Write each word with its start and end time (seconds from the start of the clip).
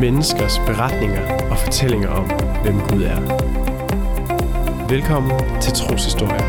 menneskers 0.00 0.58
beretninger 0.58 1.50
og 1.50 1.58
fortællinger 1.58 2.08
om, 2.08 2.24
hvem 2.62 2.74
Gud 2.74 3.02
er. 3.02 3.20
Velkommen 4.88 5.60
til 5.60 5.72
Troshistorie. 5.72 6.44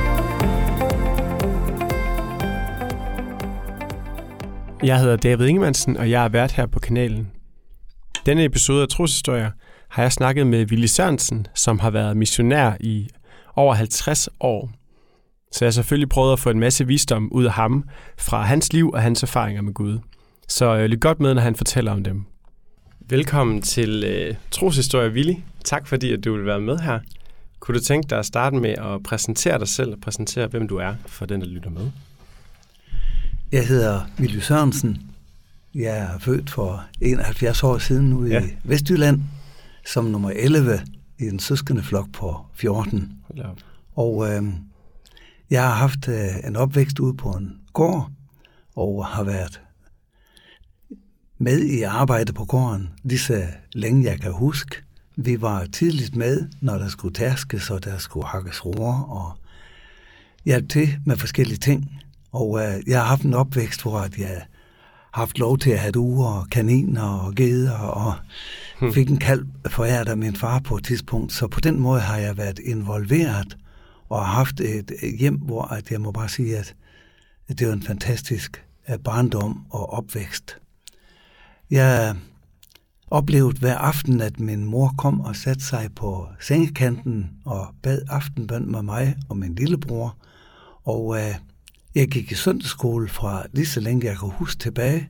Jeg 4.83 4.99
hedder 4.99 5.15
David 5.15 5.45
Ingemannsen, 5.45 5.97
og 5.97 6.09
jeg 6.09 6.25
er 6.25 6.29
vært 6.29 6.51
her 6.51 6.65
på 6.65 6.79
kanalen. 6.79 7.31
Denne 8.25 8.43
episode 8.45 8.81
af 8.81 8.87
Troshistorie 8.87 9.51
har 9.89 10.01
jeg 10.03 10.11
snakket 10.11 10.47
med 10.47 10.65
Willy 10.65 10.85
Sørensen, 10.85 11.47
som 11.55 11.79
har 11.79 11.89
været 11.89 12.17
missionær 12.17 12.71
i 12.79 13.09
over 13.55 13.73
50 13.73 14.29
år. 14.39 14.69
Så 15.51 15.65
jeg 15.65 15.67
har 15.67 15.71
selvfølgelig 15.71 16.09
prøvet 16.09 16.33
at 16.33 16.39
få 16.39 16.49
en 16.49 16.59
masse 16.59 16.87
visdom 16.87 17.31
ud 17.31 17.45
af 17.45 17.51
ham 17.51 17.83
fra 18.17 18.41
hans 18.41 18.73
liv 18.73 18.89
og 18.89 19.01
hans 19.01 19.23
erfaringer 19.23 19.61
med 19.61 19.73
Gud. 19.73 19.99
Så 20.47 20.75
øh, 20.75 20.85
lyt 20.85 21.01
godt 21.01 21.19
med, 21.19 21.33
når 21.33 21.41
han 21.41 21.55
fortæller 21.55 21.91
om 21.91 22.03
dem. 22.03 22.30
Velkommen 23.09 23.61
til 23.61 24.03
øh, 24.03 24.35
Troshistorie, 24.51 25.09
Willy. 25.09 25.33
Tak 25.63 25.87
fordi, 25.87 26.13
at 26.13 26.23
du 26.23 26.35
vil 26.35 26.45
være 26.45 26.61
med 26.61 26.79
her. 26.79 26.99
Kunne 27.59 27.79
du 27.79 27.83
tænke 27.83 28.07
dig 28.09 28.19
at 28.19 28.25
starte 28.25 28.55
med 28.55 28.69
at 28.69 29.03
præsentere 29.03 29.59
dig 29.59 29.67
selv 29.67 29.91
og 29.91 29.99
præsentere, 30.01 30.47
hvem 30.47 30.67
du 30.67 30.77
er 30.77 30.93
for 31.05 31.25
den, 31.25 31.41
der 31.41 31.47
lytter 31.47 31.69
med? 31.69 31.91
Jeg 33.51 33.67
hedder 33.67 34.01
Willy 34.19 34.39
Sørensen. 34.39 35.01
Jeg 35.75 35.97
er 35.97 36.19
født 36.19 36.49
for 36.49 36.83
71 37.01 37.63
år 37.63 37.77
siden 37.77 38.09
nu 38.09 38.25
ja. 38.25 38.43
i 38.43 38.49
Vestjylland, 38.63 39.21
som 39.85 40.05
nummer 40.05 40.31
11 40.35 40.81
i 41.19 41.23
en 41.23 41.39
søskende 41.39 41.83
flok 41.83 42.07
på 42.13 42.45
14. 42.53 43.11
Ja. 43.35 43.43
Og 43.95 44.29
øh, 44.29 44.43
jeg 45.49 45.63
har 45.63 45.75
haft 45.75 46.07
øh, 46.07 46.47
en 46.47 46.55
opvækst 46.55 46.99
ude 46.99 47.17
på 47.17 47.29
en 47.29 47.57
gård, 47.73 48.09
og 48.75 49.05
har 49.05 49.23
været 49.23 49.61
med 51.41 51.59
i 51.59 51.81
arbejde 51.81 52.33
på 52.33 52.45
gården, 52.45 52.89
lige 53.03 53.19
så 53.19 53.43
længe 53.73 54.03
jeg 54.03 54.19
kan 54.19 54.31
huske. 54.31 54.75
Vi 55.15 55.41
var 55.41 55.65
tidligt 55.65 56.15
med, 56.15 56.47
når 56.61 56.77
der 56.77 56.87
skulle 56.87 57.13
tærskes, 57.13 57.69
og 57.69 57.83
der 57.83 57.97
skulle 57.97 58.27
hakkes 58.27 58.65
roer, 58.65 59.01
og 59.01 59.33
hjælpe 60.45 60.67
til 60.67 60.97
med 61.05 61.17
forskellige 61.17 61.57
ting. 61.57 62.01
Og 62.31 62.59
øh, 62.59 62.73
jeg 62.87 62.99
har 62.99 63.07
haft 63.07 63.21
en 63.21 63.33
opvækst, 63.33 63.81
hvor 63.81 64.07
jeg 64.17 64.27
har 64.27 64.47
haft 65.11 65.39
lov 65.39 65.57
til 65.57 65.69
at 65.69 65.79
have 65.79 65.91
duer, 65.91 66.27
og 66.27 66.49
kaniner 66.49 67.03
og 67.03 67.35
geder, 67.35 67.77
og 67.77 68.13
hmm. 68.79 68.93
fik 68.93 69.09
en 69.09 69.17
kalv 69.17 69.45
foræret 69.67 70.09
af 70.09 70.17
min 70.17 70.35
far 70.35 70.59
på 70.59 70.75
et 70.75 70.83
tidspunkt. 70.83 71.33
Så 71.33 71.47
på 71.47 71.59
den 71.59 71.79
måde 71.79 72.01
har 72.01 72.17
jeg 72.17 72.37
været 72.37 72.59
involveret, 72.59 73.57
og 74.09 74.25
har 74.25 74.33
haft 74.33 74.59
et 74.59 74.91
hjem, 75.19 75.35
hvor 75.35 75.63
at 75.63 75.91
jeg 75.91 76.01
må 76.01 76.11
bare 76.11 76.29
sige, 76.29 76.57
at 76.57 76.75
det 77.59 77.67
var 77.67 77.73
en 77.73 77.83
fantastisk 77.83 78.65
øh, 78.89 78.97
barndom 78.99 79.65
og 79.69 79.93
opvækst. 79.93 80.57
Jeg 81.71 82.15
oplevede 83.11 83.59
hver 83.59 83.77
aften, 83.77 84.21
at 84.21 84.39
min 84.39 84.65
mor 84.65 84.95
kom 84.97 85.21
og 85.21 85.35
satte 85.35 85.63
sig 85.63 85.89
på 85.95 86.27
sengekanten 86.39 87.29
og 87.45 87.67
bad 87.83 88.01
aftenbøn 88.09 88.71
med 88.71 88.81
mig 88.81 89.15
og 89.29 89.37
min 89.37 89.55
lillebror. 89.55 90.17
Og 90.83 91.17
øh, 91.17 91.35
jeg 91.95 92.07
gik 92.07 92.31
i 92.31 92.35
søndagsskole 92.35 93.09
fra 93.09 93.45
lige 93.53 93.65
så 93.65 93.79
længe 93.79 94.07
jeg 94.07 94.17
kunne 94.17 94.31
huske 94.31 94.59
tilbage. 94.59 95.09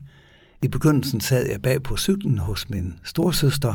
I 0.61 0.67
begyndelsen 0.67 1.21
sad 1.21 1.49
jeg 1.49 1.61
bag 1.61 1.83
på 1.83 1.97
cyklen 1.97 2.37
hos 2.37 2.69
min 2.69 2.93
storsøster, 3.03 3.73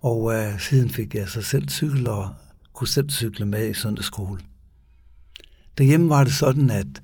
og 0.00 0.34
øh, 0.34 0.60
siden 0.60 0.90
fik 0.90 1.14
jeg 1.14 1.28
så 1.28 1.42
selv 1.42 1.68
cykel 1.68 2.08
og 2.08 2.28
kunne 2.72 2.88
selv 2.88 3.10
cykle 3.10 3.46
med 3.46 3.70
i 3.70 3.74
søndagsskole. 3.74 4.40
Derhjemme 5.78 6.08
var 6.08 6.24
det 6.24 6.32
sådan, 6.32 6.70
at 6.70 7.02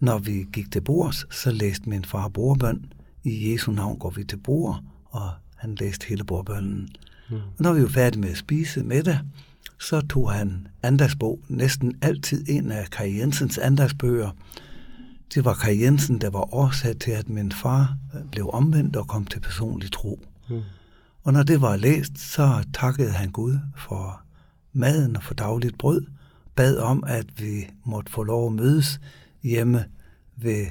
når 0.00 0.18
vi 0.18 0.46
gik 0.52 0.72
til 0.72 0.80
bords, 0.80 1.34
så 1.34 1.50
læste 1.50 1.88
min 1.88 2.04
far 2.04 2.28
bordbøn, 2.28 2.92
i 3.24 3.52
Jesu 3.52 3.72
navn 3.72 3.98
går 3.98 4.10
vi 4.10 4.24
til 4.24 4.36
bord, 4.36 4.82
og 5.04 5.30
han 5.56 5.74
læste 5.74 6.06
hele 6.06 6.24
bordbønnen. 6.24 6.88
Mm. 7.30 7.36
Og 7.36 7.42
når 7.58 7.72
vi 7.72 7.82
var 7.82 7.88
færdige 7.88 8.20
med 8.20 8.30
at 8.30 8.36
spise 8.36 8.82
det, 8.82 9.20
så 9.80 10.00
tog 10.00 10.32
han 10.32 10.68
andagsbog, 10.82 11.40
næsten 11.48 11.96
altid 12.02 12.44
en 12.48 12.72
af 12.72 12.90
Kai 12.90 13.18
Jensens 13.18 13.58
andagsbøger. 13.58 14.30
Det 15.34 15.44
var 15.44 15.54
Kai 15.54 15.82
Jensen, 15.82 16.20
der 16.20 16.30
var 16.30 16.54
årsag 16.54 16.98
til, 16.98 17.10
at 17.10 17.28
min 17.28 17.52
far 17.52 17.96
blev 18.32 18.50
omvendt 18.52 18.96
og 18.96 19.08
kom 19.08 19.26
til 19.26 19.40
personlig 19.40 19.92
tro. 19.92 20.20
Mm. 20.48 20.60
Og 21.22 21.32
når 21.32 21.42
det 21.42 21.60
var 21.60 21.76
læst, 21.76 22.18
så 22.18 22.64
takkede 22.74 23.10
han 23.10 23.30
Gud 23.30 23.58
for 23.76 24.22
maden 24.72 25.16
og 25.16 25.22
for 25.22 25.34
dagligt 25.34 25.78
brød, 25.78 26.06
bad 26.54 26.76
om, 26.76 27.04
at 27.06 27.26
vi 27.36 27.68
måtte 27.84 28.12
få 28.12 28.22
lov 28.22 28.46
at 28.46 28.52
mødes 28.52 29.00
hjemme 29.42 29.84
ved 30.36 30.66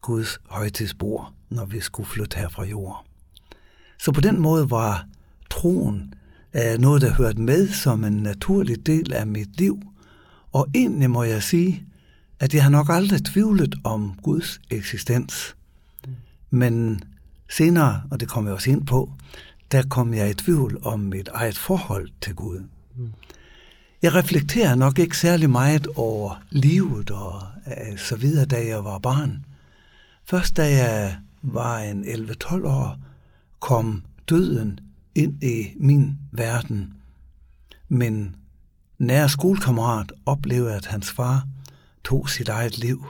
Guds 0.00 0.38
højtidsbord 0.48 1.34
når 1.50 1.64
vi 1.64 1.80
skulle 1.80 2.08
flytte 2.08 2.36
her 2.38 2.48
fra 2.48 2.64
jorden. 2.64 3.06
Så 3.98 4.12
på 4.12 4.20
den 4.20 4.40
måde 4.40 4.70
var 4.70 5.06
troen 5.50 6.14
øh, 6.54 6.78
noget, 6.78 7.02
der 7.02 7.14
hørte 7.14 7.40
med 7.40 7.68
som 7.68 8.04
en 8.04 8.12
naturlig 8.12 8.86
del 8.86 9.12
af 9.12 9.26
mit 9.26 9.58
liv. 9.58 9.82
Og 10.52 10.66
egentlig 10.74 11.10
må 11.10 11.22
jeg 11.22 11.42
sige, 11.42 11.86
at 12.40 12.54
jeg 12.54 12.62
har 12.62 12.70
nok 12.70 12.86
aldrig 12.88 13.24
tvivlet 13.24 13.74
om 13.84 14.14
Guds 14.22 14.60
eksistens. 14.70 15.56
Men 16.50 17.02
senere, 17.50 18.02
og 18.10 18.20
det 18.20 18.28
kommer 18.28 18.50
jeg 18.50 18.54
også 18.54 18.70
ind 18.70 18.86
på, 18.86 19.12
der 19.72 19.82
kom 19.82 20.14
jeg 20.14 20.30
i 20.30 20.34
tvivl 20.34 20.78
om 20.82 21.00
mit 21.00 21.28
eget 21.28 21.58
forhold 21.58 22.08
til 22.20 22.34
Gud. 22.34 22.64
Jeg 24.02 24.14
reflekterer 24.14 24.74
nok 24.74 24.98
ikke 24.98 25.18
særlig 25.18 25.50
meget 25.50 25.86
over 25.96 26.42
livet 26.50 27.10
og 27.10 27.42
øh, 27.66 27.98
så 27.98 28.16
videre, 28.16 28.44
da 28.44 28.66
jeg 28.66 28.84
var 28.84 28.98
barn. 28.98 29.44
Først 30.24 30.56
da 30.56 30.84
jeg 30.84 31.16
var 31.42 31.78
en 31.78 32.04
11-12 32.04 32.66
år, 32.66 32.98
kom 33.60 34.02
døden 34.28 34.80
ind 35.14 35.42
i 35.42 35.72
min 35.76 36.18
verden. 36.32 36.94
Men 37.88 38.36
nær 38.98 39.26
skolekammerat 39.26 40.12
oplevede, 40.26 40.74
at 40.74 40.86
hans 40.86 41.10
far 41.10 41.46
tog 42.04 42.30
sit 42.30 42.48
eget 42.48 42.78
liv, 42.78 43.06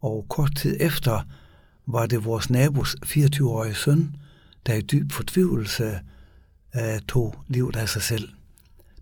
og 0.00 0.26
kort 0.28 0.56
tid 0.56 0.76
efter 0.80 1.20
var 1.86 2.06
det 2.06 2.24
vores 2.24 2.50
nabos 2.50 2.96
24-årige 3.06 3.74
søn, 3.74 4.16
der 4.66 4.74
i 4.74 4.80
dyb 4.80 5.12
fortvivlelse 5.12 6.00
øh, 6.76 7.00
tog 7.08 7.34
livet 7.48 7.76
af 7.76 7.88
sig 7.88 8.02
selv. 8.02 8.28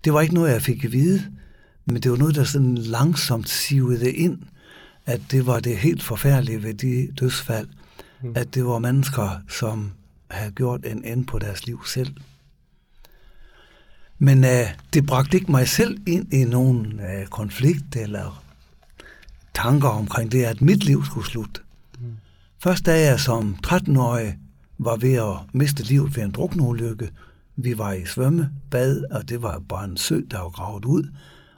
Det 0.05 0.13
var 0.13 0.21
ikke 0.21 0.35
noget, 0.35 0.53
jeg 0.53 0.63
fik 0.63 0.85
at 0.85 0.93
vide, 0.93 1.33
men 1.85 2.03
det 2.03 2.11
var 2.11 2.17
noget, 2.17 2.35
der 2.35 2.45
sådan 2.45 2.75
langsomt 2.75 3.49
sivede 3.49 4.13
ind, 4.13 4.43
at 5.07 5.21
det 5.31 5.47
var 5.47 5.61
det 5.61 5.77
helt 5.77 6.03
forfærdelige 6.03 6.63
ved 6.63 6.75
de 6.75 7.09
dødsfald– 7.21 7.69
mm. 8.23 8.33
at 8.37 8.55
det 8.55 8.65
var 8.65 8.79
mennesker, 8.79 9.43
som 9.49 9.93
havde 10.31 10.53
gjort 10.53 10.87
en 10.87 11.05
ende 11.05 11.25
på 11.25 11.39
deres 11.39 11.67
liv 11.67 11.87
selv. 11.87 12.15
Men 14.19 14.45
uh, 14.45 14.51
det 14.95 15.07
bragte 15.07 15.37
ikke 15.37 15.51
mig 15.51 15.69
selv 15.69 15.99
ind 16.07 16.35
i 16.35 16.45
nogen 16.45 17.01
uh, 17.01 17.27
konflikt 17.31 17.97
eller 17.97 18.43
tanker 19.55 19.89
omkring 19.89 20.33
det, 20.33 20.45
at 20.45 20.61
mit 20.61 20.85
liv 20.85 21.05
skulle 21.05 21.27
slutte. 21.27 21.61
Mm. 22.01 22.17
Først 22.59 22.87
da 22.87 23.01
jeg 23.01 23.21
som 23.21 23.57
13-årig 23.67 24.39
var 24.79 24.97
ved 24.97 25.15
at 25.15 25.55
miste 25.55 25.83
livet 25.83 26.17
ved 26.17 26.23
en 26.23 26.31
drukneulykke, 26.31 27.11
vi 27.57 27.79
var 27.79 27.93
i 27.93 28.07
svømmebad, 28.07 29.05
og 29.11 29.29
det 29.29 29.43
var 29.43 29.59
bare 29.69 29.85
en 29.85 29.97
sø, 29.97 30.21
der 30.31 30.39
var 30.39 30.49
gravet 30.49 30.85
ud, 30.85 31.05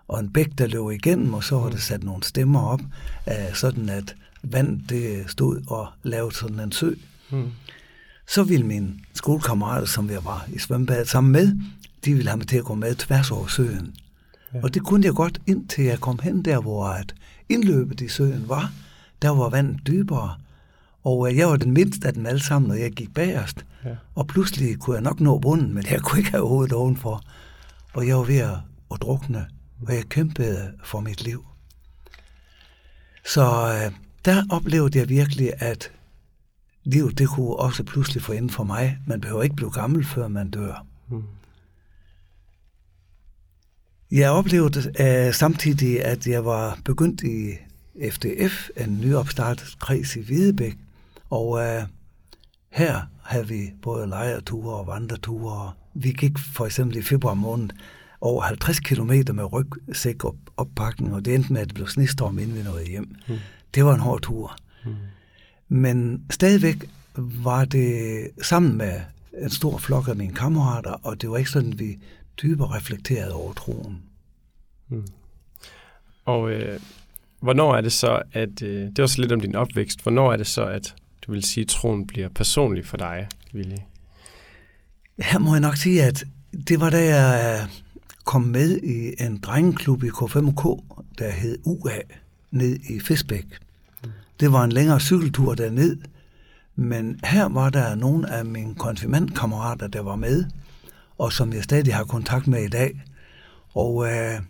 og 0.09 0.21
en 0.21 0.33
bæk, 0.33 0.59
der 0.59 0.67
løb 0.67 0.91
igennem, 0.91 1.35
og 1.35 1.45
så 1.45 1.59
var 1.59 1.71
der 1.71 1.77
sat 1.77 2.05
nogle 2.05 2.23
stemmer 2.23 2.61
op, 2.61 2.81
uh, 3.27 3.55
sådan 3.55 3.89
at 3.89 4.17
vand 4.53 4.81
det 4.89 5.25
stod 5.31 5.63
og 5.67 5.89
lavede 6.03 6.35
sådan 6.35 6.61
en 6.61 6.73
sø. 6.73 6.95
Mm. 7.31 7.51
Så 8.29 8.43
ville 8.43 8.67
min 8.67 9.01
skolekammerater, 9.15 9.87
som 9.87 10.11
jeg 10.11 10.25
var 10.25 10.47
i 10.53 10.59
svømmebad 10.59 11.05
sammen 11.05 11.33
med, 11.33 11.61
de 12.05 12.15
ville 12.15 12.29
have 12.29 12.37
mig 12.37 12.49
til 12.49 12.57
at 12.57 12.65
gå 12.65 12.75
med 12.75 12.95
tværs 12.95 13.31
over 13.31 13.47
søen. 13.47 13.95
Ja. 14.55 14.61
Og 14.63 14.75
det 14.75 14.83
kunne 14.83 15.07
jeg 15.07 15.15
godt, 15.15 15.41
indtil 15.47 15.85
jeg 15.85 16.01
kom 16.01 16.19
hen 16.23 16.45
der, 16.45 16.61
hvor 16.61 16.87
at 16.87 17.15
indløbet 17.49 18.01
i 18.01 18.09
søen 18.09 18.49
var. 18.49 18.73
Der 19.23 19.31
var 19.31 19.49
vandet 19.49 19.87
dybere. 19.87 20.35
Og 21.05 21.31
øh, 21.31 21.37
jeg 21.37 21.49
var 21.49 21.57
den 21.57 21.71
mindste 21.71 22.09
af 22.09 22.15
dem 22.15 22.27
alle 22.27 22.43
sammen, 22.43 22.71
og 22.71 22.81
jeg 22.81 22.93
gik 22.93 23.15
bagerst. 23.15 23.65
Ja. 23.85 23.91
Og 24.15 24.27
pludselig 24.27 24.79
kunne 24.79 24.95
jeg 24.95 25.03
nok 25.03 25.21
nå 25.21 25.39
bunden, 25.39 25.75
men 25.75 25.85
jeg 25.91 26.01
kunne 26.05 26.19
ikke 26.19 26.31
have 26.31 26.49
hovedet 26.49 26.73
ovenfor. 26.73 27.23
Og 27.93 28.07
jeg 28.07 28.17
var 28.17 28.23
ved 28.23 28.39
at, 28.39 28.59
at 28.93 29.03
drukne, 29.03 29.47
og 29.87 29.95
jeg 29.95 30.05
kæmpede 30.09 30.73
for 30.85 31.01
mit 31.01 31.25
liv. 31.25 31.45
Så 33.27 33.43
øh, 33.45 33.93
der 34.25 34.43
oplevede 34.51 34.99
jeg 34.99 35.09
virkelig, 35.09 35.53
at 35.59 35.93
livet 36.85 37.19
det 37.19 37.29
kunne 37.29 37.57
også 37.57 37.85
pludselig 37.85 38.23
få 38.23 38.33
ind 38.33 38.51
for 38.51 38.65
mig. 38.65 38.99
Man 39.07 39.21
behøver 39.21 39.43
ikke 39.43 39.57
blive 39.57 39.71
gammel, 39.71 40.05
før 40.05 40.29
man 40.29 40.51
dør. 40.51 40.87
Hmm. 41.09 41.23
Jeg 44.11 44.31
oplevede 44.31 44.93
uh, 45.01 45.35
samtidig, 45.35 46.05
at 46.05 46.27
jeg 46.27 46.45
var 46.45 46.79
begyndt 46.85 47.23
i 47.23 47.53
FDF, 48.11 48.69
en 48.77 49.01
nyopstartet 49.01 49.79
kreds 49.81 50.17
i 50.17 50.21
Hvidebæk, 50.21 50.75
og 51.31 51.49
uh, 51.49 51.89
her 52.71 53.01
havde 53.23 53.49
vi 53.49 53.73
både 53.83 54.07
lejerture 54.07 54.77
og 54.77 54.87
vandreture. 54.87 55.73
Vi 55.95 56.13
gik 56.13 56.39
for 56.39 56.67
eksempel 56.67 56.97
i 56.97 57.03
februar 57.03 57.35
måned 57.35 57.71
over 58.21 58.43
50 58.43 58.81
km 58.81 59.13
med 59.35 59.53
rygsæk 59.53 60.25
og 60.25 60.37
oppakning, 60.57 61.15
og 61.15 61.25
det 61.25 61.35
endte 61.35 61.53
med, 61.53 61.61
at 61.61 61.67
det 61.67 61.75
blev 61.75 61.89
snestorm, 61.89 62.39
inden 62.39 62.57
vi 62.57 62.63
nåede 62.63 62.85
hjem. 62.85 63.15
Hmm 63.27 63.39
det 63.75 63.85
var 63.85 63.95
en 63.95 64.01
hård 64.01 64.23
tur. 64.23 64.57
Mm. 64.85 64.95
Men 65.69 66.25
stadigvæk 66.31 66.91
var 67.17 67.65
det 67.65 68.29
sammen 68.43 68.77
med 68.77 69.01
en 69.43 69.51
stor 69.51 69.79
flok 69.79 70.09
af 70.09 70.17
mine 70.17 70.35
kammerater, 70.35 70.93
og 70.93 71.21
det 71.21 71.31
var 71.31 71.37
ikke 71.37 71.51
sådan, 71.51 71.79
vi 71.79 71.99
dybere 72.43 72.77
reflekterede 72.77 73.35
over 73.35 73.53
troen. 73.53 74.03
Mm. 74.89 75.07
Og 76.25 76.51
øh, 76.51 76.81
hvornår 77.41 77.77
er 77.77 77.81
det 77.81 77.93
så, 77.93 78.23
at, 78.33 78.63
øh, 78.63 78.87
det 78.87 78.99
er 78.99 79.03
også 79.03 79.21
lidt 79.21 79.33
om 79.33 79.41
din 79.41 79.55
opvækst, 79.55 80.03
hvornår 80.03 80.33
er 80.33 80.37
det 80.37 80.47
så, 80.47 80.65
at 80.65 80.95
du 81.27 81.33
vil 81.33 81.43
sige, 81.43 81.63
at 81.63 81.69
troen 81.69 82.07
bliver 82.07 82.29
personlig 82.29 82.87
for 82.87 82.97
dig, 82.97 83.29
Willy? 83.55 83.77
Her 85.19 85.39
må 85.39 85.55
jeg 85.55 85.61
nok 85.61 85.77
sige, 85.77 86.03
at 86.03 86.25
det 86.69 86.81
var 86.81 86.91
da 86.91 87.05
jeg 87.05 87.61
øh, 87.63 87.69
kom 88.25 88.43
med 88.43 88.79
i 88.79 89.23
en 89.25 89.39
drengeklub 89.39 90.03
i 90.03 90.09
K5K, 90.09 90.83
der 91.19 91.31
hed 91.31 91.59
UA, 91.65 91.99
ned 92.51 92.79
i 92.91 93.01
Fisbæk. 93.01 93.45
Det 94.41 94.53
var 94.53 94.65
en 94.65 94.73
længere 94.73 95.01
cykeltur 95.01 95.55
derned, 95.55 95.97
men 96.77 97.21
her 97.25 97.49
var 97.49 97.71
der 97.71 97.95
nogle 97.95 98.31
af 98.31 98.45
mine 98.45 98.75
konfirmandkammerater, 98.75 99.87
der 99.87 100.01
var 100.01 100.17
med, 100.17 100.45
og 101.19 101.33
som 101.33 101.53
jeg 101.53 101.65
stadig 101.65 101.95
har 101.95 102.05
kontakt 102.05 102.47
med 102.47 102.65
i 102.65 102.69
dag. 102.69 103.03
Og 103.75 104.07
øh, 104.07 104.41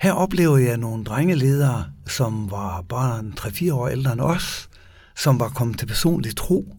her 0.00 0.12
oplevede 0.12 0.64
jeg 0.64 0.76
nogle 0.76 1.04
drengeledere, 1.04 1.84
som 2.06 2.50
var 2.50 2.82
bare 2.88 3.24
3-4 3.40 3.72
år 3.72 3.88
ældre 3.88 4.12
end 4.12 4.20
os, 4.20 4.68
som 5.16 5.40
var 5.40 5.48
kommet 5.48 5.78
til 5.78 5.86
personlig 5.86 6.36
tro. 6.36 6.76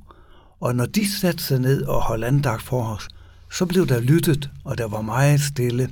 Og 0.60 0.76
når 0.76 0.86
de 0.86 1.12
satte 1.12 1.44
sig 1.44 1.60
ned 1.60 1.84
og 1.84 2.02
holdt 2.02 2.26
andagt 2.26 2.62
for 2.62 2.84
os, 2.84 3.08
så 3.52 3.66
blev 3.66 3.88
der 3.88 4.00
lyttet, 4.00 4.50
og 4.66 4.78
der 4.78 4.88
var 4.88 5.02
meget 5.02 5.42
stille. 5.42 5.90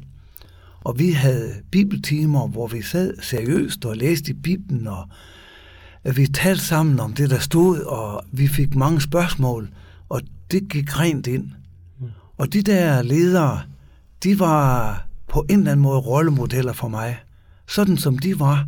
Og 0.82 1.00
vi 1.00 1.12
havde 1.12 1.54
bibeltimer, 1.72 2.48
hvor 2.48 2.68
vi 2.68 2.82
sad 2.82 3.14
seriøst 3.22 3.86
og 3.86 3.98
læste 3.98 4.32
i 4.32 4.34
Bibelen, 4.34 4.88
og 4.88 5.10
vi 6.04 6.28
talte 6.28 6.66
sammen 6.66 7.00
om 7.00 7.14
det, 7.14 7.30
der 7.30 7.40
stod, 7.40 7.80
og 7.80 8.24
vi 8.32 8.48
fik 8.48 8.76
mange 8.76 9.02
spørgsmål, 9.02 9.70
og 10.10 10.22
det 10.52 10.70
gik 10.70 11.00
rent 11.00 11.28
ind. 11.28 11.52
Og 12.38 12.54
de 12.54 12.62
der 12.62 13.02
ledere, 13.02 13.62
de 14.24 14.40
var 14.40 15.06
på 15.28 15.46
en 15.50 15.60
eller 15.60 15.72
anden 15.72 15.84
måde 15.84 16.00
rollemodeller 16.00 16.74
for 16.74 16.88
mig. 16.88 17.20
Sådan 17.68 17.98
som 17.98 18.18
de 18.18 18.40
var, 18.40 18.68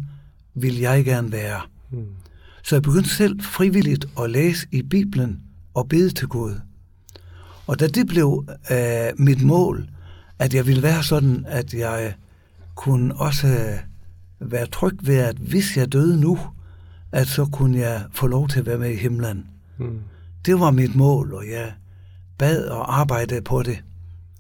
ville 0.54 0.82
jeg 0.82 1.06
gerne 1.06 1.32
være. 1.32 1.62
Så 2.64 2.76
jeg 2.76 2.82
begyndte 2.82 3.10
selv 3.10 3.42
frivilligt 3.42 4.06
at 4.20 4.30
læse 4.30 4.68
i 4.72 4.82
Bibelen 4.82 5.42
og 5.74 5.90
bede 5.90 6.10
til 6.10 6.28
Gud. 6.28 6.56
Og 7.68 7.80
da 7.80 7.88
det 7.88 8.08
blev 8.08 8.46
øh, 8.72 9.08
mit 9.18 9.42
mål, 9.42 9.90
at 10.40 10.54
jeg 10.54 10.68
ville 10.68 10.84
være 10.84 11.04
sådan, 11.04 11.46
at 11.48 11.74
jeg 11.74 12.14
kunne 12.76 13.16
også 13.16 13.48
øh, 13.48 14.52
være 14.52 14.66
tryg 14.66 14.98
ved, 15.02 15.16
at 15.16 15.36
hvis 15.36 15.78
jeg 15.78 15.92
døde 15.92 16.20
nu, 16.20 16.40
at 17.12 17.28
så 17.28 17.46
kunne 17.46 17.80
jeg 17.80 18.04
få 18.12 18.28
lov 18.28 18.48
til 18.48 18.60
at 18.60 18.66
være 18.66 18.78
med 18.78 18.90
i 18.90 18.96
himlen. 18.96 19.48
Mm. 19.78 20.00
Det 20.46 20.60
var 20.60 20.72
mit 20.72 20.96
mål, 20.96 21.34
og 21.34 21.44
jeg 21.50 21.72
bad 22.38 22.66
og 22.66 23.00
arbejdede 23.00 23.42
på 23.42 23.64
det. 23.64 23.84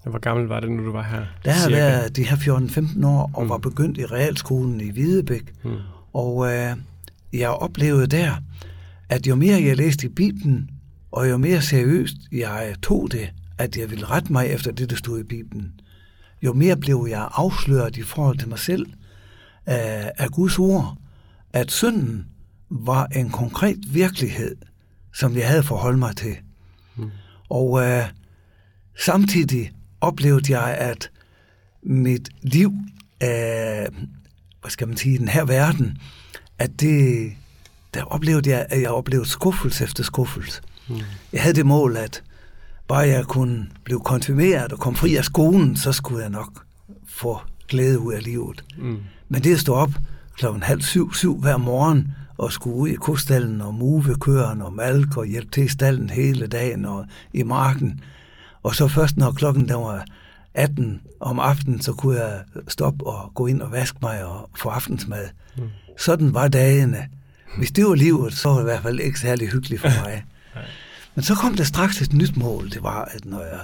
Hvor 0.05 0.19
gammel 0.19 0.45
var 0.45 0.59
det, 0.59 0.71
nu 0.71 0.85
du 0.85 0.91
var 0.91 1.03
her? 1.03 1.25
Der 1.45 1.51
har 1.51 1.69
været 1.69 2.15
de 2.15 2.23
her 2.23 2.35
14-15 2.35 3.05
år, 3.07 3.31
og 3.33 3.43
mm. 3.43 3.49
var 3.49 3.57
begyndt 3.57 3.97
i 3.97 4.05
realskolen 4.05 4.81
i 4.81 4.89
Hvidebæk. 4.89 5.53
Mm. 5.63 5.75
Og 6.13 6.53
øh, 6.53 6.75
jeg 7.33 7.49
oplevede 7.49 8.07
der, 8.07 8.35
at 9.09 9.27
jo 9.27 9.35
mere 9.35 9.63
jeg 9.63 9.77
læste 9.77 10.07
i 10.07 10.09
Bibelen, 10.09 10.69
og 11.11 11.29
jo 11.29 11.37
mere 11.37 11.61
seriøst 11.61 12.17
jeg 12.31 12.75
tog 12.83 13.11
det, 13.11 13.33
at 13.57 13.77
jeg 13.77 13.91
ville 13.91 14.05
rette 14.05 14.31
mig 14.31 14.47
efter 14.47 14.71
det, 14.71 14.89
der 14.89 14.95
stod 14.95 15.19
i 15.19 15.23
Bibelen, 15.23 15.71
jo 16.41 16.53
mere 16.53 16.77
blev 16.77 17.07
jeg 17.09 17.29
afsløret 17.31 17.97
i 17.97 18.01
forhold 18.01 18.37
til 18.37 18.49
mig 18.49 18.59
selv 18.59 18.85
af, 19.65 20.11
af 20.17 20.29
Guds 20.29 20.59
ord, 20.59 20.97
at 21.53 21.71
synden 21.71 22.25
var 22.71 23.05
en 23.05 23.29
konkret 23.29 23.77
virkelighed, 23.87 24.55
som 25.13 25.37
jeg 25.37 25.47
havde 25.47 25.63
forholdt 25.63 25.99
mig 25.99 26.15
til. 26.15 26.37
Mm. 26.95 27.11
Og 27.49 27.83
øh, 27.83 28.03
samtidig 28.99 29.71
oplevede 30.01 30.59
jeg, 30.59 30.73
at 30.73 31.11
mit 31.83 32.29
liv, 32.41 32.73
øh, 33.23 33.87
hvad 34.61 34.69
skal 34.69 34.87
man 34.87 34.97
sige, 34.97 35.15
i 35.15 35.17
den 35.17 35.27
her 35.27 35.45
verden, 35.45 35.97
at 36.59 36.79
det, 36.79 37.31
der 37.93 38.03
oplevede 38.03 38.49
jeg, 38.49 38.65
at 38.69 38.81
jeg 38.81 38.89
oplevede 38.89 39.29
skuffelse 39.29 39.83
efter 39.83 40.03
skuffelse. 40.03 40.61
Mm. 40.89 40.95
Jeg 41.33 41.41
havde 41.41 41.55
det 41.55 41.65
mål, 41.65 41.97
at 41.97 42.23
bare 42.87 43.07
jeg 43.07 43.25
kunne 43.25 43.67
blive 43.83 43.99
konfirmeret 43.99 44.73
og 44.73 44.79
komme 44.79 44.97
fri 44.97 45.15
af 45.15 45.25
skolen, 45.25 45.75
så 45.75 45.91
skulle 45.91 46.21
jeg 46.21 46.29
nok 46.29 46.65
få 47.07 47.39
glæde 47.67 47.99
ud 47.99 48.13
af 48.13 48.23
livet. 48.23 48.63
Mm. 48.77 48.99
Men 49.29 49.43
det 49.43 49.53
at 49.53 49.59
stå 49.59 49.73
op 49.73 49.91
klokken 50.37 50.63
halv 50.63 50.81
syv, 50.81 51.13
syv 51.13 51.39
hver 51.39 51.57
morgen 51.57 52.11
og 52.41 52.51
skulle 52.51 52.75
ud 52.75 52.89
i 52.89 52.95
kostallen 52.95 53.61
og 53.61 53.73
move 53.73 54.15
køerne 54.15 54.65
og 54.65 54.73
malke 54.73 55.19
og 55.19 55.25
hjælpe 55.25 55.51
til 55.51 55.63
i 55.63 55.67
stallen 55.67 56.09
hele 56.09 56.47
dagen 56.47 56.85
og 56.85 57.05
i 57.33 57.43
marken. 57.43 58.01
Og 58.63 58.75
så 58.75 58.87
først 58.87 59.17
når 59.17 59.31
klokken 59.31 59.67
der 59.67 59.75
var 59.75 60.05
18 60.53 61.01
om 61.19 61.39
aftenen, 61.39 61.81
så 61.81 61.93
kunne 61.93 62.19
jeg 62.19 62.43
stoppe 62.67 63.07
og 63.07 63.31
gå 63.35 63.47
ind 63.47 63.61
og 63.61 63.71
vaske 63.71 63.97
mig 64.01 64.25
og 64.25 64.49
få 64.55 64.69
aftensmad. 64.69 65.27
Mm. 65.57 65.69
Sådan 65.97 66.33
var 66.33 66.47
dagene. 66.47 67.07
Hvis 67.57 67.71
det 67.71 67.85
var 67.85 67.95
livet, 67.95 68.33
så 68.33 68.49
var 68.49 68.55
det 68.55 68.61
i 68.61 68.63
hvert 68.63 68.83
fald 68.83 68.99
ikke 68.99 69.19
særlig 69.19 69.49
hyggeligt 69.49 69.81
for 69.81 69.89
mig. 70.05 70.25
Men 71.15 71.23
så 71.23 71.35
kom 71.35 71.55
der 71.55 71.63
straks 71.63 72.01
et 72.01 72.13
nyt 72.13 72.37
mål. 72.37 72.69
Det 72.69 72.83
var, 72.83 73.05
at 73.05 73.25
når 73.25 73.39
jeg 73.39 73.59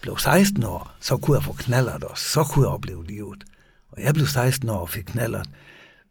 blev 0.00 0.18
16 0.18 0.64
år, 0.64 0.92
så 1.00 1.16
kunne 1.16 1.36
jeg 1.36 1.44
få 1.44 1.52
knallert, 1.52 2.04
og 2.04 2.18
så 2.18 2.44
kunne 2.44 2.64
jeg 2.64 2.74
opleve 2.74 3.06
livet. 3.06 3.44
Og 3.90 4.02
jeg 4.02 4.14
blev 4.14 4.26
16 4.26 4.68
år 4.68 4.78
og 4.78 4.88
fik 4.88 5.04
knallert. 5.04 5.48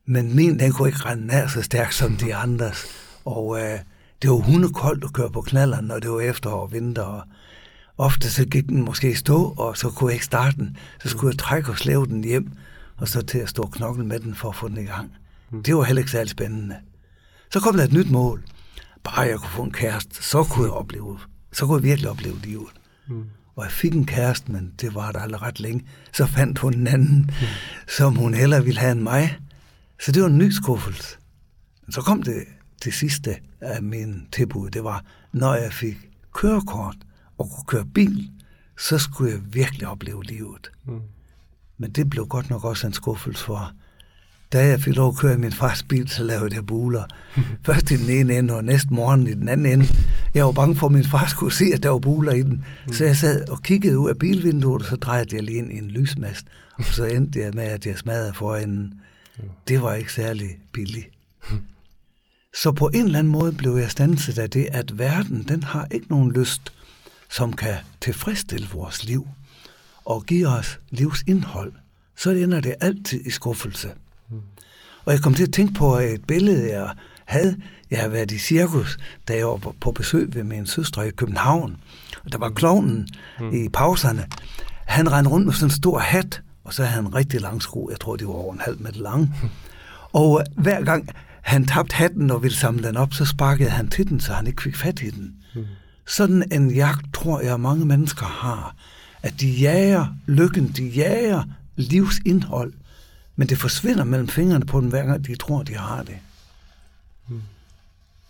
Men 0.05 0.35
min, 0.35 0.59
den 0.59 0.71
kunne 0.71 0.89
ikke 0.89 1.05
rende 1.05 1.27
nær 1.27 1.47
så 1.47 1.61
stærkt 1.61 1.95
som 1.95 2.15
de 2.15 2.35
andres. 2.35 2.85
Og 3.25 3.59
øh, 3.61 3.79
det 4.21 4.29
var 4.29 4.35
hundekoldt 4.35 5.03
at 5.03 5.13
køre 5.13 5.29
på 5.29 5.41
knalleren, 5.41 5.85
når 5.85 5.99
det 5.99 6.11
var 6.11 6.19
efterår 6.19 6.61
og 6.61 6.71
vinter. 6.71 7.03
Og 7.03 7.23
ofte 7.97 8.29
så 8.29 8.45
gik 8.45 8.69
den 8.69 8.85
måske 8.85 9.15
stå, 9.15 9.53
og 9.57 9.77
så 9.77 9.89
kunne 9.89 10.09
jeg 10.09 10.13
ikke 10.13 10.25
starte 10.25 10.57
den. 10.57 10.77
Så 11.03 11.09
skulle 11.09 11.33
jeg 11.33 11.39
trække 11.39 11.69
og 11.69 11.77
slæve 11.77 12.05
den 12.05 12.23
hjem, 12.23 12.51
og 12.97 13.07
så 13.07 13.21
til 13.21 13.37
at 13.37 13.49
stå 13.49 13.61
og 13.61 13.71
knokle 13.71 14.05
med 14.05 14.19
den 14.19 14.35
for 14.35 14.49
at 14.49 14.55
få 14.55 14.67
den 14.67 14.77
i 14.77 14.83
gang. 14.83 15.11
Mm. 15.51 15.63
Det 15.63 15.75
var 15.75 15.83
heller 15.83 16.01
ikke 16.01 16.11
særlig 16.11 16.29
spændende. 16.29 16.75
Så 17.51 17.59
kom 17.59 17.77
der 17.77 17.83
et 17.83 17.93
nyt 17.93 18.11
mål. 18.11 18.43
Bare 19.03 19.21
jeg 19.21 19.39
kunne 19.39 19.49
få 19.49 19.63
en 19.63 19.71
kæreste, 19.71 20.23
så 20.23 20.43
kunne 20.43 20.65
jeg 20.65 20.73
opleve, 20.73 21.19
så 21.51 21.65
kunne 21.65 21.75
jeg 21.75 21.83
virkelig 21.83 22.09
opleve 22.09 22.39
livet. 22.43 22.67
Mm. 23.07 23.23
Og 23.55 23.63
jeg 23.63 23.71
fik 23.71 23.93
en 23.93 24.05
kæreste, 24.05 24.51
men 24.51 24.73
det 24.81 24.95
var 24.95 25.11
der 25.11 25.19
aldrig 25.19 25.41
ret 25.41 25.59
længe. 25.59 25.85
Så 26.13 26.25
fandt 26.25 26.59
hun 26.59 26.73
en 26.73 26.87
anden, 26.87 27.17
mm. 27.17 27.47
som 27.87 28.15
hun 28.15 28.33
hellere 28.33 28.63
ville 28.63 28.79
have 28.79 28.91
end 28.91 29.01
mig. 29.01 29.37
Så 30.05 30.11
det 30.11 30.21
var 30.21 30.27
en 30.27 30.37
ny 30.37 30.49
skuffelse. 30.51 31.17
Så 31.89 32.01
kom 32.01 32.23
det 32.23 32.43
det 32.83 32.93
sidste 32.93 33.35
af 33.61 33.83
min 33.83 34.27
tilbud. 34.31 34.69
Det 34.69 34.83
var, 34.83 35.05
når 35.33 35.55
jeg 35.55 35.73
fik 35.73 35.97
kørekort 36.33 36.95
og 37.37 37.49
kunne 37.49 37.65
køre 37.67 37.85
bil, 37.85 38.31
så 38.79 38.97
skulle 38.97 39.31
jeg 39.31 39.41
virkelig 39.53 39.87
opleve 39.87 40.23
livet. 40.23 40.71
Mm. 40.85 40.99
Men 41.77 41.91
det 41.91 42.09
blev 42.09 42.27
godt 42.27 42.49
nok 42.49 42.63
også 42.63 42.87
en 42.87 42.93
skuffelse 42.93 43.45
for. 43.45 43.71
Da 44.53 44.67
jeg 44.67 44.81
fik 44.81 44.95
lov 44.95 45.09
at 45.09 45.17
køre 45.17 45.33
i 45.33 45.37
min 45.37 45.51
fars 45.51 45.83
bil, 45.83 46.09
så 46.09 46.23
lavede 46.23 46.55
jeg 46.55 46.65
buler. 46.65 47.03
Først 47.65 47.91
i 47.91 47.95
den 47.95 48.09
ene 48.09 48.37
ende, 48.37 48.55
og 48.55 48.63
næste 48.63 48.93
morgen 48.93 49.27
i 49.27 49.33
den 49.33 49.49
anden 49.49 49.65
ende. 49.65 49.85
Jeg 50.33 50.45
var 50.45 50.51
bange 50.51 50.75
for, 50.75 50.85
at 50.85 50.91
min 50.91 51.03
far 51.03 51.27
skulle 51.27 51.53
se, 51.53 51.65
at 51.73 51.83
der 51.83 51.89
var 51.89 51.99
buler 51.99 52.31
i 52.31 52.43
den. 52.43 52.65
Mm. 52.87 52.93
Så 52.93 53.05
jeg 53.05 53.17
sad 53.17 53.49
og 53.49 53.61
kiggede 53.61 53.99
ud 53.99 54.09
af 54.09 54.17
bilvinduet, 54.17 54.81
og 54.81 54.87
så 54.87 54.95
drejede 54.95 55.35
jeg 55.35 55.43
lige 55.43 55.57
ind 55.57 55.71
i 55.71 55.77
en 55.77 55.87
lysmast. 55.87 56.45
Og 56.73 56.83
så 56.83 57.05
endte 57.05 57.39
jeg 57.39 57.51
med, 57.53 57.63
at 57.63 57.85
jeg 57.85 57.97
smadrede 57.97 58.33
forenden. 58.33 59.00
Det 59.67 59.81
var 59.81 59.93
ikke 59.93 60.13
særlig 60.13 60.49
billigt. 60.73 61.09
Så 62.61 62.71
på 62.71 62.87
en 62.87 63.05
eller 63.05 63.19
anden 63.19 63.31
måde 63.31 63.51
blev 63.53 63.75
jeg 63.75 63.91
stanset 63.91 64.37
af 64.37 64.49
det, 64.49 64.67
at 64.71 64.99
verden, 64.99 65.43
den 65.47 65.63
har 65.63 65.87
ikke 65.91 66.07
nogen 66.09 66.31
lyst, 66.31 66.73
som 67.29 67.53
kan 67.53 67.75
tilfredsstille 68.01 68.67
vores 68.73 69.03
liv 69.03 69.27
og 70.05 70.25
give 70.25 70.47
os 70.47 70.79
livsindhold. 70.89 71.73
Så 72.17 72.31
ender 72.31 72.61
det 72.61 72.75
altid 72.81 73.25
i 73.25 73.29
skuffelse. 73.29 73.91
Og 75.05 75.13
jeg 75.13 75.21
kom 75.21 75.33
til 75.33 75.43
at 75.43 75.53
tænke 75.53 75.73
på 75.73 75.97
et 75.97 76.25
billede, 76.25 76.71
jeg 76.73 76.93
havde. 77.25 77.61
Jeg 77.91 77.99
havde 77.99 78.11
været 78.11 78.31
i 78.31 78.37
cirkus, 78.37 78.97
da 79.27 79.35
jeg 79.35 79.47
var 79.47 79.57
på 79.81 79.91
besøg 79.91 80.35
ved 80.35 80.43
min 80.43 80.65
søster 80.65 81.01
i 81.01 81.09
København. 81.09 81.77
Og 82.25 82.31
der 82.31 82.37
var 82.37 82.49
klovnen 82.49 83.07
mm. 83.39 83.53
i 83.53 83.69
pauserne. 83.69 84.27
Han 84.85 85.11
rendte 85.11 85.31
rundt 85.31 85.45
med 85.45 85.53
sådan 85.53 85.67
en 85.67 85.71
stor 85.71 85.99
hat, 85.99 86.41
og 86.71 86.75
så 86.75 86.83
havde 86.83 86.95
han 86.95 87.05
en 87.05 87.15
rigtig 87.15 87.41
lang 87.41 87.61
sko. 87.61 87.89
Jeg 87.89 87.99
tror, 87.99 88.15
det 88.15 88.27
var 88.27 88.33
over 88.33 88.53
en 88.53 88.59
halv 88.59 88.81
meter 88.81 89.01
lang. 89.01 89.35
Og 90.13 90.39
øh, 90.39 90.63
hver 90.63 90.83
gang 90.83 91.09
han 91.41 91.65
tabte 91.65 91.95
hatten 91.95 92.31
og 92.31 92.43
ville 92.43 92.57
samle 92.57 92.87
den 92.87 92.97
op, 92.97 93.13
så 93.13 93.25
sparkede 93.25 93.69
han 93.69 93.89
til 93.89 94.09
den, 94.09 94.19
så 94.19 94.33
han 94.33 94.47
ikke 94.47 94.61
fik 94.61 94.75
fat 94.75 95.01
i 95.01 95.09
den. 95.09 95.35
Mm. 95.55 95.65
Sådan 96.07 96.51
en 96.51 96.71
jagt 96.71 97.13
tror 97.13 97.41
jeg, 97.41 97.59
mange 97.59 97.85
mennesker 97.85 98.25
har. 98.25 98.75
At 99.21 99.33
de 99.39 99.51
jager 99.51 100.07
lykken, 100.25 100.67
de 100.67 100.87
jager 100.87 101.43
livsindhold, 101.75 102.73
men 103.35 103.49
det 103.49 103.57
forsvinder 103.57 104.03
mellem 104.03 104.27
fingrene 104.27 104.65
på 104.65 104.81
dem, 104.81 104.89
hver 104.89 105.05
gang 105.05 105.27
de 105.27 105.35
tror, 105.35 105.63
de 105.63 105.75
har 105.75 106.03
det. 106.03 106.17
Mm. 107.27 107.41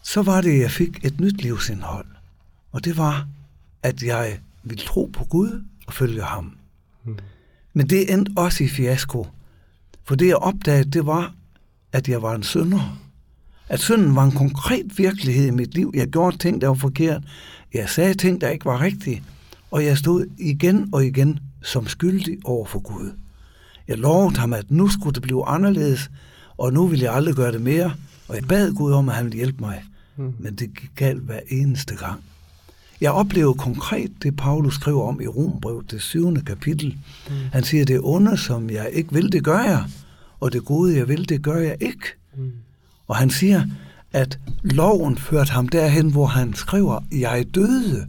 Så 0.03 0.21
var 0.21 0.41
det, 0.41 0.51
at 0.51 0.59
jeg 0.59 0.71
fik 0.71 1.05
et 1.05 1.19
nyt 1.19 1.41
livsindhold. 1.41 2.05
Og 2.71 2.85
det 2.85 2.97
var, 2.97 3.27
at 3.83 4.03
jeg 4.03 4.39
ville 4.63 4.83
tro 4.85 5.09
på 5.13 5.23
Gud 5.23 5.63
og 5.87 5.93
følge 5.93 6.23
ham. 6.23 6.57
Mm. 7.03 7.17
Men 7.73 7.87
det 7.87 8.13
endte 8.13 8.31
også 8.35 8.63
i 8.63 8.67
fiasko. 8.67 9.27
For 10.03 10.15
det, 10.15 10.27
jeg 10.27 10.35
opdagede, 10.35 10.91
det 10.91 11.05
var, 11.05 11.33
at 11.93 12.09
jeg 12.09 12.21
var 12.21 12.35
en 12.35 12.43
synder. 12.43 12.97
At 13.69 13.79
synden 13.79 14.15
var 14.15 14.23
en 14.23 14.31
konkret 14.31 14.97
virkelighed 14.97 15.47
i 15.47 15.51
mit 15.51 15.73
liv. 15.73 15.91
Jeg 15.95 16.07
gjorde 16.07 16.37
ting, 16.37 16.61
der 16.61 16.67
var 16.67 16.73
forkert. 16.73 17.23
Jeg 17.73 17.89
sagde 17.89 18.13
ting, 18.13 18.41
der 18.41 18.49
ikke 18.49 18.65
var 18.65 18.81
rigtige. 18.81 19.23
Og 19.71 19.85
jeg 19.85 19.97
stod 19.97 20.25
igen 20.37 20.89
og 20.93 21.05
igen 21.05 21.39
som 21.61 21.87
skyldig 21.87 22.37
over 22.43 22.65
for 22.65 22.79
Gud. 22.79 23.11
Jeg 23.87 23.97
lovede 23.97 24.37
ham, 24.37 24.53
at 24.53 24.71
nu 24.71 24.87
skulle 24.87 25.13
det 25.13 25.21
blive 25.21 25.45
anderledes, 25.45 26.11
og 26.57 26.73
nu 26.73 26.87
ville 26.87 27.05
jeg 27.05 27.13
aldrig 27.13 27.35
gøre 27.35 27.51
det 27.51 27.61
mere, 27.61 27.93
og 28.27 28.35
jeg 28.35 28.43
bad 28.47 28.73
Gud 28.73 28.93
om, 28.93 29.09
at 29.09 29.15
han 29.15 29.25
ville 29.25 29.37
hjælpe 29.37 29.57
mig. 29.59 29.83
Mm. 30.17 30.33
Men 30.39 30.55
det 30.55 30.73
gik 30.79 30.91
galt 30.95 31.21
hver 31.21 31.39
eneste 31.47 31.95
gang. 31.95 32.23
Jeg 33.01 33.11
oplever 33.11 33.53
konkret 33.53 34.11
det, 34.23 34.35
Paulus 34.35 34.75
skriver 34.75 35.07
om 35.07 35.21
i 35.21 35.27
Rombrev, 35.27 35.83
det 35.91 36.01
syvende 36.01 36.41
kapitel. 36.41 36.97
Mm. 37.29 37.35
Han 37.53 37.63
siger, 37.63 37.85
det 37.85 37.99
onde, 38.03 38.37
som 38.37 38.69
jeg 38.69 38.89
ikke 38.93 39.13
vil, 39.13 39.31
det 39.31 39.43
gør 39.43 39.59
jeg, 39.59 39.83
og 40.39 40.53
det 40.53 40.65
gode, 40.65 40.97
jeg 40.97 41.07
vil, 41.07 41.29
det 41.29 41.41
gør 41.41 41.57
jeg 41.57 41.77
ikke. 41.79 42.07
Mm. 42.37 42.51
Og 43.07 43.15
han 43.15 43.29
siger, 43.29 43.63
at 44.13 44.39
loven 44.63 45.17
førte 45.17 45.51
ham 45.51 45.67
derhen, 45.67 46.11
hvor 46.11 46.25
han 46.25 46.53
skriver, 46.53 46.99
jeg 47.11 47.45
døde. 47.55 48.07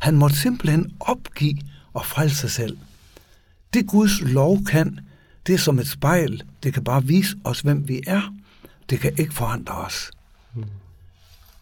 Han 0.00 0.16
måtte 0.16 0.36
simpelthen 0.36 0.92
opgive 1.00 1.58
og 1.92 2.06
frelse 2.06 2.36
sig 2.36 2.50
selv. 2.50 2.76
Det 3.74 3.86
Guds 3.86 4.20
lov 4.20 4.64
kan, 4.64 5.00
det 5.46 5.54
er 5.54 5.58
som 5.58 5.78
et 5.78 5.88
spejl. 5.88 6.42
Det 6.62 6.74
kan 6.74 6.84
bare 6.84 7.04
vise 7.04 7.36
os, 7.44 7.60
hvem 7.60 7.88
vi 7.88 8.00
er. 8.06 8.34
Det 8.90 9.00
kan 9.00 9.12
ikke 9.18 9.34
forandre 9.34 9.74
os. 9.74 10.10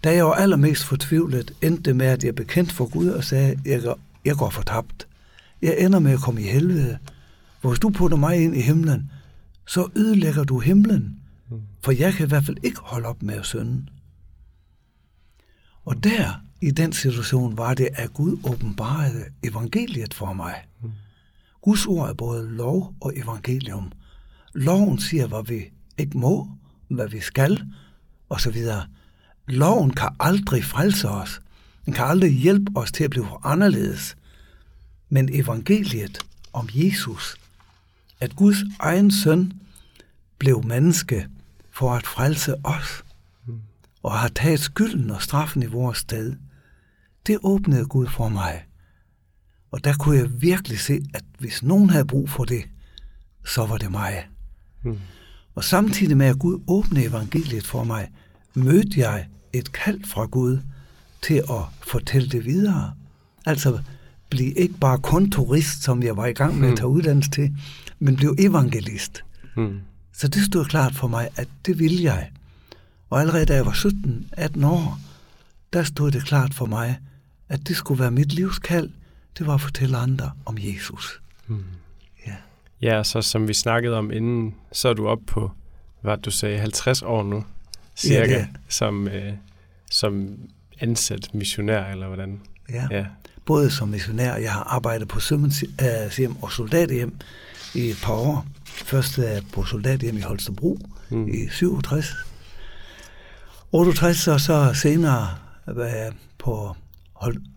Da 0.05 0.15
jeg 0.15 0.25
var 0.25 0.33
allermest 0.35 0.85
fortvivlet, 0.85 1.55
endte 1.63 1.83
det 1.83 1.97
med, 1.97 2.07
at 2.07 2.25
jeg 2.25 2.35
bekendte 2.35 2.75
for 2.75 2.91
Gud 2.91 3.09
og 3.09 3.25
sagde, 3.25 3.61
jeg 3.65 3.83
går, 3.83 3.99
jeg 4.25 4.37
går 4.37 4.51
fortabt. 4.51 5.09
Jeg 5.63 5.77
ender 5.79 5.99
med 5.99 6.13
at 6.13 6.21
komme 6.21 6.41
i 6.41 6.45
helvede. 6.45 6.99
Hvis 7.63 7.79
du 7.79 7.91
putter 7.91 8.17
mig 8.17 8.45
ind 8.45 8.57
i 8.57 8.61
himlen, 8.61 9.11
så 9.67 9.89
ødelægger 9.97 10.45
du 10.45 10.59
himlen. 10.59 11.21
For 11.85 11.93
jeg 11.93 12.15
kan 12.15 12.27
i 12.27 12.29
hvert 12.29 12.45
fald 12.45 12.57
ikke 12.63 12.81
holde 12.81 13.09
op 13.09 13.23
med 13.23 13.35
at 13.35 13.47
synde. 13.47 13.87
Og 15.85 16.05
der, 16.05 16.41
i 16.61 16.71
den 16.71 16.93
situation, 16.93 17.57
var 17.57 17.75
det, 17.75 17.89
at 17.95 18.15
Gud 18.15 18.39
åbenbarede 18.45 19.25
evangeliet 19.43 20.15
for 20.15 20.33
mig. 20.33 20.55
Guds 21.63 21.87
ord 21.87 22.09
er 22.09 22.15
både 22.15 22.49
lov 22.51 22.95
og 23.01 23.13
evangelium. 23.17 23.93
Loven 24.55 24.99
siger, 24.99 25.27
hvad 25.27 25.45
vi 25.47 25.73
ikke 25.99 26.19
må, 26.19 26.49
hvad 26.89 27.09
vi 27.09 27.21
skal, 27.21 27.63
og 28.29 28.41
så 28.41 28.51
videre. 28.51 28.87
Loven 29.47 29.91
kan 29.91 30.09
aldrig 30.21 30.65
frelse 30.65 31.09
os. 31.09 31.41
Den 31.85 31.93
kan 31.93 32.05
aldrig 32.05 32.33
hjælpe 32.33 32.73
os 32.75 32.93
til 32.93 33.05
at 33.05 33.11
blive 33.11 33.29
anderledes. 33.43 34.17
Men 35.09 35.35
evangeliet 35.35 36.19
om 36.53 36.69
Jesus, 36.73 37.37
at 38.21 38.37
Guds 38.37 38.59
egen 38.81 39.11
søn 39.11 39.53
blev 40.39 40.65
menneske 40.65 41.29
for 41.71 41.95
at 41.95 42.07
frelse 42.07 42.55
os, 42.65 43.05
og 44.03 44.13
har 44.13 44.29
taget 44.29 44.61
skylden 44.61 45.11
og 45.11 45.23
straffen 45.23 45.63
i 45.63 45.67
vores 45.67 45.99
sted, 45.99 46.37
det 47.27 47.39
åbnede 47.43 47.87
Gud 47.87 48.07
for 48.07 48.29
mig. 48.29 48.65
Og 49.71 49.85
der 49.85 49.95
kunne 49.95 50.19
jeg 50.19 50.43
virkelig 50.43 50.81
se, 50.81 51.01
at 51.15 51.25
hvis 51.39 51.63
nogen 51.63 51.91
havde 51.91 52.05
brug 52.05 52.31
for 52.31 52.45
det, 52.45 52.65
så 53.45 53.67
var 53.67 53.77
det 53.77 53.91
mig. 53.91 54.29
Mm. 54.83 54.99
Og 55.55 55.65
samtidig 55.65 56.17
med 56.17 56.27
at 56.27 56.39
Gud 56.39 56.63
åbnede 56.67 57.05
evangeliet 57.05 57.67
for 57.67 57.85
mig, 57.85 58.11
mødte 58.55 59.01
jeg 59.01 59.27
et 59.53 59.73
kald 59.73 60.05
fra 60.05 60.25
Gud 60.25 60.59
til 61.23 61.35
at 61.35 61.63
fortælle 61.83 62.29
det 62.29 62.45
videre. 62.45 62.93
Altså 63.47 63.79
blive 64.31 64.53
ikke 64.53 64.75
bare 64.75 64.99
kun 64.99 65.31
turist, 65.31 65.83
som 65.83 66.03
jeg 66.03 66.17
var 66.17 66.27
i 66.27 66.33
gang 66.33 66.59
med 66.59 66.71
at 66.71 66.77
tage 66.77 66.89
uddannelse 66.89 67.31
til, 67.31 67.57
men 67.99 68.17
blive 68.17 68.41
evangelist. 68.41 69.25
Mm. 69.57 69.81
Så 70.13 70.29
det 70.29 70.43
stod 70.43 70.65
klart 70.65 70.95
for 70.95 71.09
mig, 71.09 71.29
at 71.37 71.49
det 71.67 71.79
ville 71.79 72.03
jeg. 72.03 72.31
Og 73.11 73.21
allerede 73.21 73.47
da 73.47 73.55
jeg 73.55 73.67
var 73.67 73.73
17-18 73.73 74.67
år, 74.67 74.99
der 75.73 75.83
stod 75.83 76.11
det 76.11 76.25
klart 76.25 76.55
for 76.55 76.67
mig, 76.67 76.99
at 77.49 77.69
det 77.69 77.77
skulle 77.77 78.01
være 78.01 78.11
mit 78.11 78.33
livskald, 78.33 78.91
det 79.39 79.47
var 79.47 79.55
at 79.55 79.61
fortælle 79.61 79.97
andre 79.97 80.31
om 80.45 80.57
Jesus. 80.61 81.21
Hmm. 81.47 81.65
Ja. 82.27 82.35
ja, 82.83 83.03
så 83.03 83.23
som 83.23 83.49
vi 83.49 83.55
snakkede 83.55 83.99
om 83.99 84.11
inden, 84.11 84.55
så 84.73 84.89
er 84.89 84.93
du 84.93 85.09
op 85.09 85.21
på, 85.27 85.51
hvad 86.01 86.19
du 86.19 86.31
sagde, 86.31 86.59
50 86.59 87.03
år 87.03 87.23
nu, 87.23 87.45
cirka, 87.97 88.33
ja, 88.33 88.47
som, 88.69 89.09
øh, 89.09 89.33
som 89.91 90.39
ansat 90.81 91.35
missionær, 91.35 91.85
eller 91.85 92.07
hvordan? 92.07 92.41
Ja. 92.73 92.87
ja, 92.91 93.07
både 93.45 93.71
som 93.71 93.89
missionær, 93.89 94.37
jeg 94.37 94.53
har 94.53 94.63
arbejdet 94.63 95.09
på 95.09 95.21
sømandshjem 95.21 96.43
og 96.43 96.53
soldathjem 96.53 97.17
i 97.75 97.81
et 97.81 98.01
par 98.03 98.15
år. 98.15 98.47
Først 98.65 99.21
på 99.53 99.65
soldathjem 99.65 100.17
i 100.17 100.21
Holstebro 100.21 100.79
mm. 101.11 101.29
i 101.29 101.49
67. 101.51 102.15
68 103.73 104.29
og 104.29 104.41
så 104.41 104.75
senere 104.75 105.29
på 106.39 106.77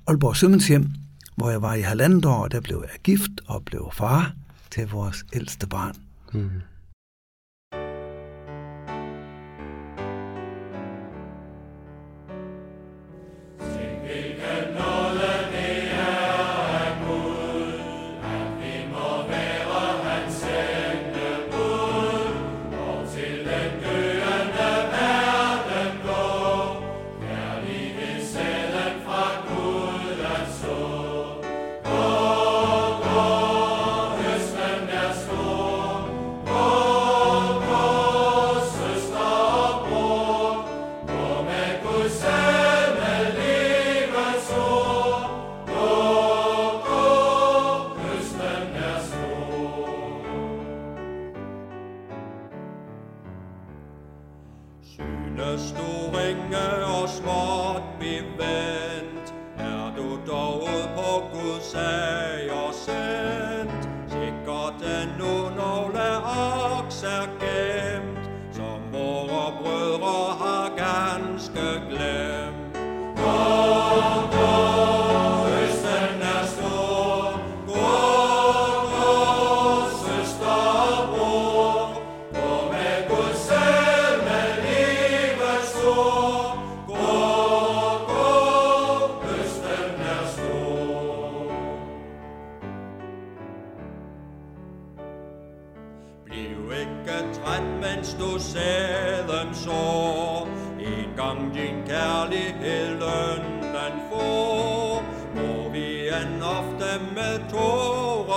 Aalborg 0.08 0.36
Sømandshjem, 0.36 0.90
hvor 1.36 1.50
jeg 1.50 1.62
var 1.62 1.74
i 1.74 1.82
halvandet 1.82 2.26
år, 2.26 2.44
og 2.44 2.52
der 2.52 2.62
blev 2.62 2.86
jeg 2.92 3.02
gift 3.04 3.32
og 3.46 3.66
blev 3.66 3.90
far 3.94 4.34
til 4.72 4.88
vores 4.88 5.26
ældste 5.34 5.68
barn. 5.68 5.96
Mm. 6.34 6.50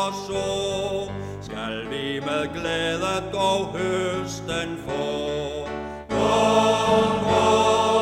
Og 0.06 0.12
så, 0.26 1.10
skal 1.42 1.90
vi 1.90 2.20
med 2.20 2.54
glæde 2.54 3.14
gå 3.32 3.50
høsten 3.76 4.78
for. 4.86 5.68
Kom, 6.08 7.24
kom. 7.24 7.99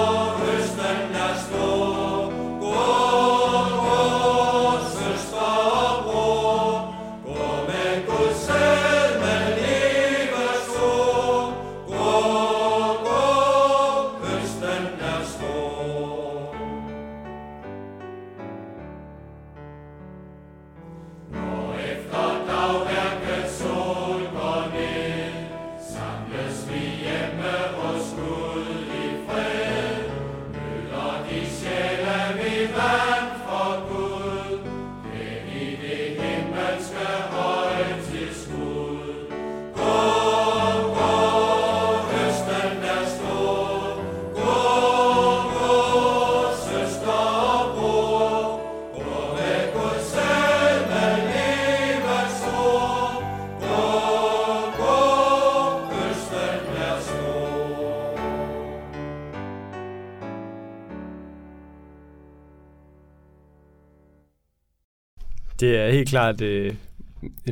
Helt 66.09 66.39
klart, 66.39 66.41
øh, 66.41 66.75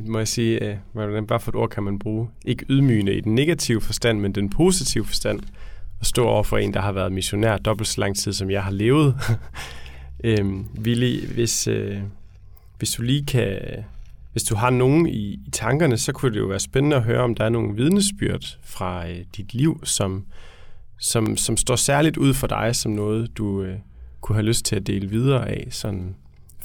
må 0.07 0.19
jeg 0.19 0.29
sige, 0.29 0.65
øh, 0.65 0.77
hvordan 0.93 1.27
bare 1.27 1.41
for 1.41 1.51
et 1.51 1.57
ord 1.57 1.69
kan 1.69 1.83
man 1.83 1.99
bruge, 1.99 2.29
ikke 2.45 2.67
ydmygende 2.69 3.15
i 3.15 3.21
den 3.21 3.35
negative 3.35 3.81
forstand, 3.81 4.21
men 4.21 4.33
den 4.33 4.51
positive 4.51 5.05
forstand, 5.05 5.41
at 6.01 6.07
stå 6.07 6.27
over 6.27 6.43
for 6.43 6.59
en, 6.59 6.75
der 6.75 6.81
har 6.81 6.93
været 6.93 7.13
missionær 7.13 7.59
dobbelt 7.59 7.89
så 7.89 8.01
lang 8.01 8.17
tid, 8.17 8.33
som 8.33 8.51
jeg 8.51 8.63
har 8.63 8.71
levet. 8.71 9.15
øhm, 10.25 10.67
Willy, 10.79 11.27
hvis, 11.27 11.69
øh, 11.69 11.99
hvis 12.79 12.91
du 12.93 13.03
lige 13.03 13.27
kan, 13.27 13.59
hvis 14.33 14.43
du 14.43 14.55
har 14.55 14.71
nogen 14.71 15.07
i, 15.07 15.41
i 15.47 15.51
tankerne, 15.53 15.99
så 15.99 16.13
kunne 16.13 16.33
det 16.35 16.41
jo 16.41 16.47
være 16.47 16.61
spændende 16.61 16.97
at 16.97 17.03
høre, 17.03 17.23
om 17.23 17.35
der 17.35 17.45
er 17.45 17.49
nogle 17.49 17.77
vidnesbyrd 17.77 18.59
fra 18.65 19.09
øh, 19.09 19.17
dit 19.37 19.55
liv, 19.55 19.81
som, 19.85 20.25
som, 20.99 21.37
som 21.37 21.57
står 21.57 21.77
særligt 21.77 22.17
ud 22.17 22.35
for 22.35 22.47
dig 22.47 22.77
som 22.77 22.93
noget, 22.93 23.39
du 23.39 23.63
øh, 23.63 23.79
kunne 24.21 24.37
have 24.37 24.47
lyst 24.47 24.65
til 24.65 24.77
at 24.77 24.87
dele 24.87 25.11
videre 25.11 25.49
af, 25.49 25.67
sådan 25.71 26.15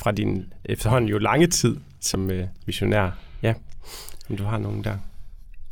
fra 0.02 0.12
din 0.12 0.54
efterhånden 0.66 1.10
jo 1.10 1.18
lange 1.18 1.48
tid 1.48 1.76
som 2.00 2.32
øh, 2.32 2.48
missionær. 2.66 3.10
Ja, 3.44 3.54
om 4.30 4.38
du 4.38 4.44
har 4.44 4.58
nogen 4.58 4.84
der. 4.84 4.98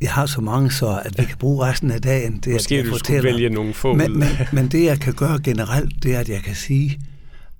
Jeg 0.01 0.11
har 0.11 0.25
så 0.25 0.41
mange, 0.41 0.71
så 0.71 1.01
at 1.05 1.17
vi 1.17 1.25
kan 1.25 1.37
bruge 1.37 1.65
resten 1.65 1.91
af 1.91 2.01
dagen. 2.01 2.37
Det, 2.37 2.53
Måske 2.53 2.77
at 2.77 2.85
du 2.85 2.89
fortæller. 2.89 3.21
skulle 3.21 3.33
vælge 3.33 3.49
nogle 3.49 3.73
få 3.73 3.93
men, 3.93 4.19
men, 4.19 4.27
men 4.53 4.67
det, 4.67 4.85
jeg 4.85 4.99
kan 4.99 5.13
gøre 5.13 5.39
generelt, 5.43 6.03
det 6.03 6.15
er, 6.15 6.19
at 6.19 6.29
jeg 6.29 6.41
kan 6.41 6.55
sige, 6.55 6.99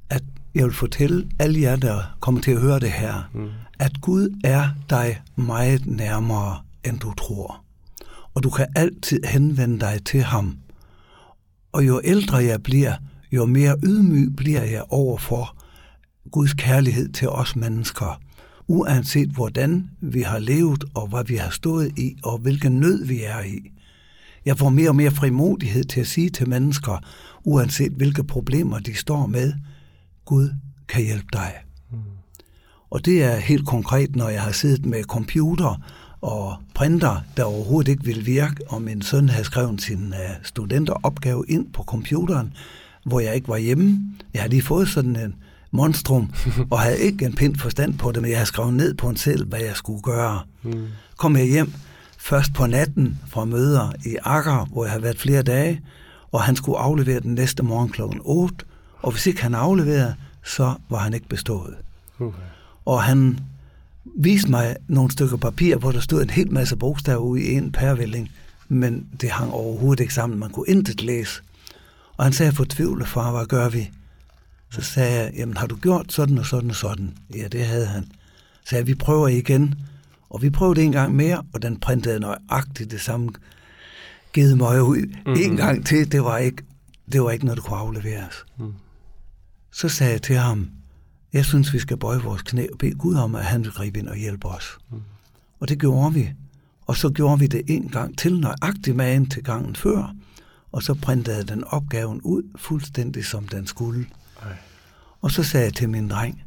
at 0.09 0.23
jeg 0.55 0.65
vil 0.65 0.73
fortælle 0.73 1.29
alle 1.39 1.61
jer, 1.61 1.75
der 1.75 2.15
kommer 2.19 2.41
til 2.41 2.51
at 2.51 2.61
høre 2.61 2.79
det 2.79 2.91
her, 2.91 3.29
mm. 3.33 3.49
at 3.79 4.01
Gud 4.01 4.39
er 4.43 4.67
dig 4.89 5.21
meget 5.35 5.85
nærmere, 5.85 6.57
end 6.85 6.99
du 6.99 7.13
tror. 7.13 7.63
Og 8.33 8.43
du 8.43 8.49
kan 8.49 8.67
altid 8.75 9.23
henvende 9.25 9.79
dig 9.79 9.99
til 10.05 10.21
ham. 10.21 10.57
Og 11.71 11.87
jo 11.87 12.01
ældre 12.03 12.37
jeg 12.37 12.63
bliver, 12.63 12.93
jo 13.31 13.45
mere 13.45 13.75
ydmyg 13.83 14.35
bliver 14.35 14.63
jeg 14.63 14.83
overfor 14.89 15.58
Guds 16.31 16.53
kærlighed 16.53 17.09
til 17.09 17.29
os 17.29 17.55
mennesker. 17.55 18.21
Uanset 18.67 19.29
hvordan 19.29 19.89
vi 20.01 20.21
har 20.21 20.39
levet, 20.39 20.83
og 20.93 21.07
hvad 21.07 21.23
vi 21.23 21.35
har 21.35 21.49
stået 21.49 21.99
i, 21.99 22.15
og 22.23 22.37
hvilken 22.37 22.79
nød 22.79 23.05
vi 23.05 23.23
er 23.23 23.43
i. 23.43 23.71
Jeg 24.45 24.57
får 24.57 24.69
mere 24.69 24.89
og 24.89 24.95
mere 24.95 25.11
frimodighed 25.11 25.83
til 25.83 25.99
at 25.99 26.07
sige 26.07 26.29
til 26.29 26.49
mennesker, 26.49 26.97
uanset 27.43 27.91
hvilke 27.91 28.23
problemer 28.23 28.79
de 28.79 28.95
står 28.95 29.25
med, 29.25 29.53
Gud 30.25 30.49
kan 30.87 31.03
hjælpe 31.03 31.27
dig. 31.33 31.53
Mm. 31.91 31.97
Og 32.89 33.05
det 33.05 33.23
er 33.23 33.35
helt 33.35 33.67
konkret, 33.67 34.15
når 34.15 34.29
jeg 34.29 34.41
har 34.41 34.51
siddet 34.51 34.85
med 34.85 35.03
computer 35.03 35.81
og 36.21 36.55
printer, 36.75 37.21
der 37.37 37.43
overhovedet 37.43 37.91
ikke 37.91 38.03
vil 38.03 38.25
virke, 38.25 38.55
og 38.67 38.81
min 38.81 39.01
søn 39.01 39.29
havde 39.29 39.43
skrevet 39.43 39.81
sin 39.81 40.07
uh, 40.07 40.35
studenteropgave 40.43 41.45
ind 41.47 41.73
på 41.73 41.83
computeren, 41.83 42.53
hvor 43.05 43.19
jeg 43.19 43.35
ikke 43.35 43.47
var 43.47 43.57
hjemme. 43.57 43.99
Jeg 44.33 44.41
har 44.41 44.49
lige 44.49 44.61
fået 44.61 44.89
sådan 44.89 45.15
en 45.15 45.35
monstrum, 45.71 46.33
og 46.69 46.79
havde 46.79 46.99
ikke 46.99 47.25
en 47.25 47.33
pind 47.33 47.55
forstand 47.55 47.97
på 47.97 48.11
det, 48.11 48.21
men 48.21 48.31
jeg 48.31 48.37
havde 48.37 48.47
skrevet 48.47 48.73
ned 48.73 48.93
på 48.93 49.09
en 49.09 49.17
selv, 49.17 49.47
hvad 49.47 49.59
jeg 49.59 49.75
skulle 49.75 50.01
gøre. 50.01 50.41
Mm. 50.63 50.87
Kom 51.17 51.37
jeg 51.37 51.45
hjem 51.45 51.73
først 52.17 52.53
på 52.53 52.65
natten 52.65 53.19
fra 53.27 53.45
møder 53.45 53.91
i 54.05 54.17
Akker, 54.23 54.65
hvor 54.65 54.83
jeg 54.83 54.91
havde 54.91 55.03
været 55.03 55.19
flere 55.19 55.41
dage, 55.41 55.81
og 56.31 56.43
han 56.43 56.55
skulle 56.55 56.77
aflevere 56.77 57.19
den 57.19 57.35
næste 57.35 57.63
morgen 57.63 57.89
kl. 57.89 58.01
8, 58.19 58.55
og 59.01 59.11
hvis 59.11 59.27
ikke 59.27 59.41
han 59.41 59.55
afleverede, 59.55 60.15
så 60.45 60.73
var 60.89 60.97
han 60.97 61.13
ikke 61.13 61.27
bestået. 61.27 61.75
Okay. 62.19 62.37
Og 62.85 63.03
han 63.03 63.39
viste 64.15 64.51
mig 64.51 64.75
nogle 64.87 65.11
stykker 65.11 65.37
papir, 65.37 65.77
hvor 65.77 65.91
der 65.91 65.99
stod 65.99 66.21
en 66.21 66.29
hel 66.29 66.51
masse 66.51 66.75
bogstaver 66.75 67.19
ude 67.19 67.41
i 67.41 67.53
en 67.53 67.71
pærvælling, 67.71 68.31
men 68.69 69.07
det 69.21 69.29
hang 69.29 69.51
overhovedet 69.51 69.99
ikke 70.01 70.13
sammen. 70.13 70.39
Man 70.39 70.49
kunne 70.49 70.67
intet 70.67 71.01
læse. 71.01 71.41
Og 72.17 72.25
han 72.25 72.33
sagde 72.33 72.51
fortvivlet, 72.51 73.07
far, 73.07 73.31
hvad 73.31 73.45
gør 73.45 73.69
vi? 73.69 73.89
Så 74.71 74.81
sagde 74.81 75.23
jeg, 75.23 75.31
jamen 75.35 75.57
har 75.57 75.67
du 75.67 75.75
gjort 75.75 76.13
sådan 76.13 76.37
og 76.37 76.45
sådan 76.45 76.69
og 76.69 76.75
sådan? 76.75 77.17
Ja, 77.35 77.47
det 77.47 77.65
havde 77.65 77.85
han. 77.85 78.03
Så 78.63 78.69
sagde 78.69 78.85
vi 78.85 78.95
prøver 78.95 79.27
igen. 79.27 79.75
Og 80.29 80.41
vi 80.41 80.49
prøvede 80.49 80.81
en 80.81 80.91
gang 80.91 81.15
mere, 81.15 81.43
og 81.53 81.61
den 81.61 81.79
printede 81.79 82.19
nøjagtigt 82.19 82.91
det 82.91 83.01
samme 83.01 83.29
givet 84.33 84.57
mig 84.57 84.83
ud 84.83 84.97
mm-hmm. 84.97 85.33
en 85.37 85.57
gang 85.57 85.85
til. 85.85 86.11
Det 86.11 86.23
var 86.23 86.37
ikke, 86.37 86.63
det 87.11 87.21
var 87.21 87.31
ikke 87.31 87.45
noget, 87.45 87.57
der 87.57 87.63
kunne 87.63 87.77
afleveres. 87.77 88.45
Mm. 88.57 88.73
Så 89.71 89.89
sagde 89.89 90.11
jeg 90.11 90.21
til 90.21 90.35
ham, 90.35 90.69
jeg 91.33 91.45
synes, 91.45 91.73
vi 91.73 91.79
skal 91.79 91.97
bøje 91.97 92.21
vores 92.21 92.41
knæ 92.41 92.67
og 92.71 92.77
bede 92.77 92.95
Gud 92.95 93.15
om, 93.15 93.35
at 93.35 93.45
han 93.45 93.63
vil 93.63 93.71
gribe 93.71 93.99
ind 93.99 94.07
og 94.07 94.15
hjælpe 94.15 94.47
os. 94.47 94.77
Mm. 94.91 95.01
Og 95.59 95.69
det 95.69 95.79
gjorde 95.79 96.13
vi. 96.13 96.29
Og 96.87 96.97
så 96.97 97.09
gjorde 97.09 97.39
vi 97.39 97.47
det 97.47 97.61
en 97.67 97.89
gang 97.89 98.17
til, 98.17 98.39
nøjagtigt 98.39 98.95
magen 98.95 99.29
til 99.29 99.43
gangen 99.43 99.75
før. 99.75 100.15
Og 100.71 100.83
så 100.83 100.93
printede 100.93 101.43
den 101.43 101.63
opgaven 101.63 102.21
ud 102.21 102.43
fuldstændig 102.55 103.25
som 103.25 103.47
den 103.47 103.67
skulle. 103.67 104.05
Og 105.21 105.31
så 105.31 105.43
sagde 105.43 105.65
jeg 105.65 105.73
til 105.73 105.89
min 105.89 106.09
dreng, 106.09 106.43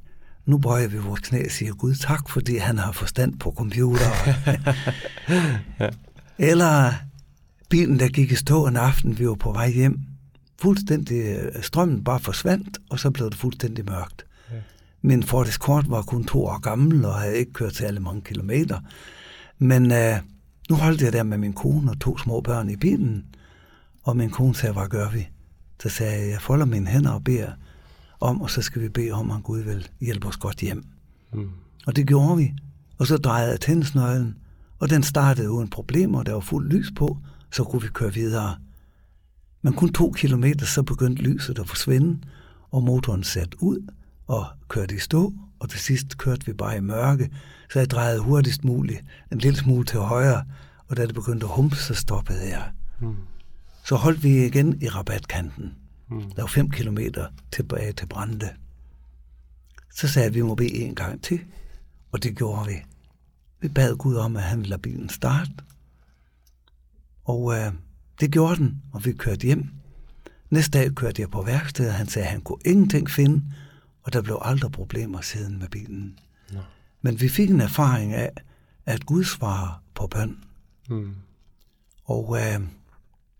nu 0.46 0.58
bøjer 0.58 0.88
vi 0.88 0.98
vores 0.98 1.20
knæ 1.20 1.44
og 1.44 1.50
siger 1.50 1.74
Gud 1.74 1.94
tak, 1.94 2.28
fordi 2.28 2.56
han 2.56 2.78
har 2.78 2.92
forstand 2.92 3.38
på 3.38 3.54
computer. 3.56 4.10
ja. 5.80 5.88
Eller 6.50 6.92
bilen, 7.68 7.98
der 7.98 8.08
gik 8.08 8.32
i 8.32 8.34
stå 8.34 8.66
en 8.66 8.76
aften, 8.76 9.18
vi 9.18 9.28
var 9.28 9.34
på 9.34 9.52
vej 9.52 9.70
hjem. 9.70 10.00
Fuldstændig, 10.62 11.16
øh, 11.16 11.62
strømmen 11.62 12.04
bare 12.04 12.20
forsvandt, 12.20 12.78
og 12.90 12.98
så 12.98 13.10
blev 13.10 13.30
det 13.30 13.38
fuldstændig 13.38 13.84
mørkt. 13.84 14.26
Ja. 14.50 14.56
Min 15.02 15.22
Ford 15.22 15.46
Escort 15.46 15.90
var 15.90 16.02
kun 16.02 16.24
to 16.24 16.44
år 16.44 16.58
gammel, 16.60 17.04
og 17.04 17.14
havde 17.14 17.36
ikke 17.36 17.52
kørt 17.52 17.80
alle 17.80 18.00
mange 18.00 18.22
kilometer. 18.22 18.80
Men 19.58 19.92
øh, 19.92 20.16
nu 20.70 20.76
holdt 20.76 21.02
jeg 21.02 21.12
der 21.12 21.22
med 21.22 21.38
min 21.38 21.52
kone 21.52 21.90
og 21.90 22.00
to 22.00 22.18
små 22.18 22.40
børn 22.40 22.70
i 22.70 22.76
bilen, 22.76 23.24
og 24.02 24.16
min 24.16 24.30
kone 24.30 24.54
sagde, 24.54 24.72
hvad 24.72 24.88
gør 24.88 25.10
vi? 25.10 25.28
Så 25.82 25.88
sagde 25.88 26.20
jeg, 26.20 26.30
jeg 26.30 26.40
folder 26.40 26.66
mine 26.66 26.86
hænder 26.86 27.10
og 27.10 27.24
beder, 27.24 27.52
om, 28.22 28.40
og 28.40 28.50
så 28.50 28.62
skal 28.62 28.82
vi 28.82 28.88
bede 28.88 29.12
om, 29.12 29.30
at 29.30 29.42
Gud 29.42 29.60
vil 29.60 29.88
hjælpe 30.00 30.26
os 30.26 30.36
godt 30.36 30.60
hjem. 30.60 30.84
Mm. 31.32 31.50
Og 31.86 31.96
det 31.96 32.06
gjorde 32.06 32.36
vi. 32.36 32.54
Og 32.98 33.06
så 33.06 33.16
drejede 33.16 33.50
jeg 33.50 33.60
tændsnøglen, 33.60 34.36
og 34.78 34.90
den 34.90 35.02
startede 35.02 35.50
uden 35.50 35.68
problemer, 35.68 36.22
der 36.22 36.32
var 36.32 36.40
fuld 36.40 36.68
lys 36.68 36.92
på, 36.96 37.18
så 37.52 37.64
kunne 37.64 37.82
vi 37.82 37.88
køre 37.88 38.14
videre. 38.14 38.56
Men 39.62 39.72
kun 39.72 39.92
to 39.92 40.12
kilometer, 40.12 40.66
så 40.66 40.82
begyndte 40.82 41.22
lyset 41.22 41.58
at 41.58 41.68
forsvinde, 41.68 42.18
og 42.70 42.82
motoren 42.82 43.24
satte 43.24 43.62
ud 43.62 43.92
og 44.26 44.46
kørte 44.68 44.94
i 44.94 44.98
stå, 44.98 45.32
og 45.58 45.68
til 45.68 45.80
sidst 45.80 46.18
kørte 46.18 46.46
vi 46.46 46.52
bare 46.52 46.76
i 46.76 46.80
mørke, 46.80 47.30
så 47.72 47.78
jeg 47.78 47.90
drejede 47.90 48.20
hurtigst 48.20 48.64
muligt 48.64 49.04
en 49.32 49.38
lille 49.38 49.58
smule 49.58 49.84
til 49.84 49.98
højre, 49.98 50.44
og 50.88 50.96
da 50.96 51.06
det 51.06 51.14
begyndte 51.14 51.46
at 51.46 51.52
humpe, 51.52 51.76
så 51.76 51.94
stoppede 51.94 52.48
jeg. 52.48 52.70
Mm. 53.00 53.16
Så 53.84 53.96
holdt 53.96 54.22
vi 54.22 54.46
igen 54.46 54.82
i 54.82 54.88
rabatkanten. 54.88 55.72
Mm. 56.12 56.30
Der 56.30 56.42
var 56.42 56.46
fem 56.46 56.70
kilometer 56.70 57.26
tilbage 57.52 57.92
til 57.92 58.06
Brande. 58.06 58.50
Så 59.94 60.08
sagde 60.08 60.24
jeg, 60.24 60.30
at 60.30 60.34
vi 60.34 60.42
må 60.42 60.54
bede 60.54 60.74
en 60.74 60.94
gang 60.94 61.22
til, 61.22 61.40
og 62.12 62.22
det 62.22 62.36
gjorde 62.36 62.66
vi. 62.66 62.74
Vi 63.60 63.68
bad 63.68 63.96
Gud 63.96 64.16
om, 64.16 64.36
at 64.36 64.42
han 64.42 64.58
ville 64.58 64.70
lade 64.70 64.82
bilen 64.82 65.08
starte. 65.08 65.50
Og 67.24 67.54
øh, 67.54 67.72
det 68.20 68.30
gjorde 68.30 68.56
den, 68.56 68.82
og 68.92 69.04
vi 69.04 69.12
kørte 69.12 69.46
hjem. 69.46 69.68
Næste 70.50 70.78
dag 70.78 70.94
kørte 70.94 71.22
jeg 71.22 71.30
på 71.30 71.42
værkstedet, 71.42 71.90
og 71.90 71.96
han 71.96 72.06
sagde, 72.06 72.26
at 72.26 72.32
han 72.32 72.40
kunne 72.40 72.62
ingenting 72.64 73.10
finde, 73.10 73.42
og 74.02 74.12
der 74.12 74.22
blev 74.22 74.38
aldrig 74.42 74.72
problemer 74.72 75.20
siden 75.20 75.58
med 75.58 75.68
bilen. 75.68 76.18
No. 76.52 76.60
Men 77.02 77.20
vi 77.20 77.28
fik 77.28 77.50
en 77.50 77.60
erfaring 77.60 78.12
af, 78.12 78.30
at 78.86 79.06
Gud 79.06 79.24
svarer 79.24 79.82
på 79.94 80.06
bøn. 80.06 80.38
Mm. 80.88 81.14
Og 82.04 82.38
øh, 82.40 82.60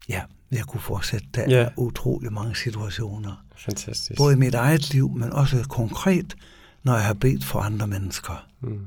ja, 0.08 0.22
jeg 0.52 0.64
kunne 0.64 0.80
fortsætte. 0.80 1.26
Der 1.34 1.44
ja. 1.48 1.56
er 1.56 1.68
utrolig 1.76 2.32
mange 2.32 2.56
situationer. 2.56 3.44
Fantastisk. 3.56 4.18
Både 4.18 4.34
i 4.34 4.36
mit 4.36 4.54
eget 4.54 4.92
liv, 4.92 5.10
men 5.10 5.32
også 5.32 5.64
konkret, 5.68 6.34
når 6.82 6.94
jeg 6.94 7.04
har 7.04 7.14
bedt 7.14 7.44
for 7.44 7.58
andre 7.58 7.86
mennesker. 7.86 8.46
Mm. 8.60 8.86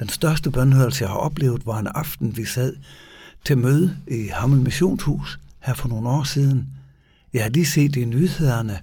Den 0.00 0.08
største 0.08 0.50
bønhørelse, 0.50 1.04
jeg 1.04 1.10
har 1.10 1.18
oplevet, 1.18 1.66
var 1.66 1.78
en 1.78 1.86
aften, 1.86 2.36
vi 2.36 2.44
sad 2.44 2.76
til 3.44 3.58
møde 3.58 3.96
i 4.06 4.26
Hammel 4.26 4.60
Missionshus 4.60 5.38
her 5.60 5.74
for 5.74 5.88
nogle 5.88 6.08
år 6.08 6.22
siden. 6.24 6.68
Jeg 7.32 7.42
har 7.42 7.50
lige 7.50 7.66
set 7.66 7.96
i 7.96 8.04
nyhederne, 8.04 8.80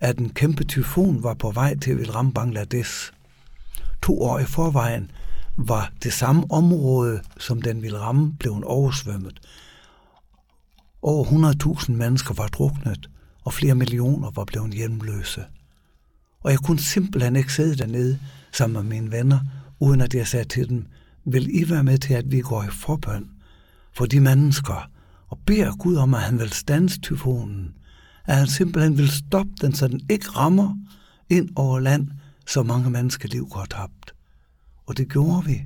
at 0.00 0.18
en 0.18 0.30
kæmpe 0.30 0.64
tyfon 0.64 1.22
var 1.22 1.34
på 1.34 1.50
vej 1.50 1.78
til 1.78 1.90
at 1.90 2.14
ramme 2.14 2.32
Bangladesh. 2.32 3.12
To 4.02 4.22
år 4.22 4.38
i 4.38 4.44
forvejen 4.44 5.10
var 5.56 5.92
det 6.02 6.12
samme 6.12 6.44
område, 6.50 7.20
som 7.38 7.62
den 7.62 7.82
ville 7.82 7.98
ramme, 7.98 8.32
blevet 8.38 8.64
oversvømmet. 8.64 9.40
Over 11.02 11.24
100.000 11.24 11.92
mennesker 11.92 12.34
var 12.34 12.46
druknet, 12.46 13.10
og 13.44 13.52
flere 13.52 13.74
millioner 13.74 14.30
var 14.30 14.44
blevet 14.44 14.74
hjemløse. 14.74 15.44
Og 16.40 16.50
jeg 16.50 16.58
kunne 16.58 16.78
simpelthen 16.78 17.36
ikke 17.36 17.52
sidde 17.52 17.76
dernede 17.76 18.18
sammen 18.52 18.82
med 18.82 18.90
mine 18.96 19.10
venner, 19.10 19.40
uden 19.80 20.00
at 20.00 20.14
jeg 20.14 20.26
sagde 20.26 20.44
til 20.44 20.68
dem, 20.68 20.86
vil 21.24 21.62
I 21.62 21.70
være 21.70 21.84
med 21.84 21.98
til, 21.98 22.14
at 22.14 22.32
vi 22.32 22.40
går 22.40 22.62
i 22.62 22.70
forbøn 22.70 23.30
for 23.92 24.06
de 24.06 24.20
mennesker, 24.20 24.90
og 25.28 25.38
beder 25.46 25.76
Gud 25.76 25.96
om, 25.96 26.14
at 26.14 26.20
han 26.20 26.38
vil 26.38 26.52
stanse 26.52 27.00
tyfonen, 27.00 27.74
at 28.24 28.36
han 28.36 28.46
simpelthen 28.46 28.98
vil 28.98 29.10
stoppe 29.10 29.52
den, 29.60 29.74
så 29.74 29.88
den 29.88 30.00
ikke 30.10 30.28
rammer 30.28 30.76
ind 31.28 31.48
over 31.56 31.78
land, 31.80 32.08
så 32.46 32.62
mange 32.62 32.90
menneskeliv 32.90 33.48
går 33.48 33.64
tabt. 33.64 34.14
Og 34.86 34.96
det 34.96 35.08
gjorde 35.08 35.44
vi. 35.44 35.62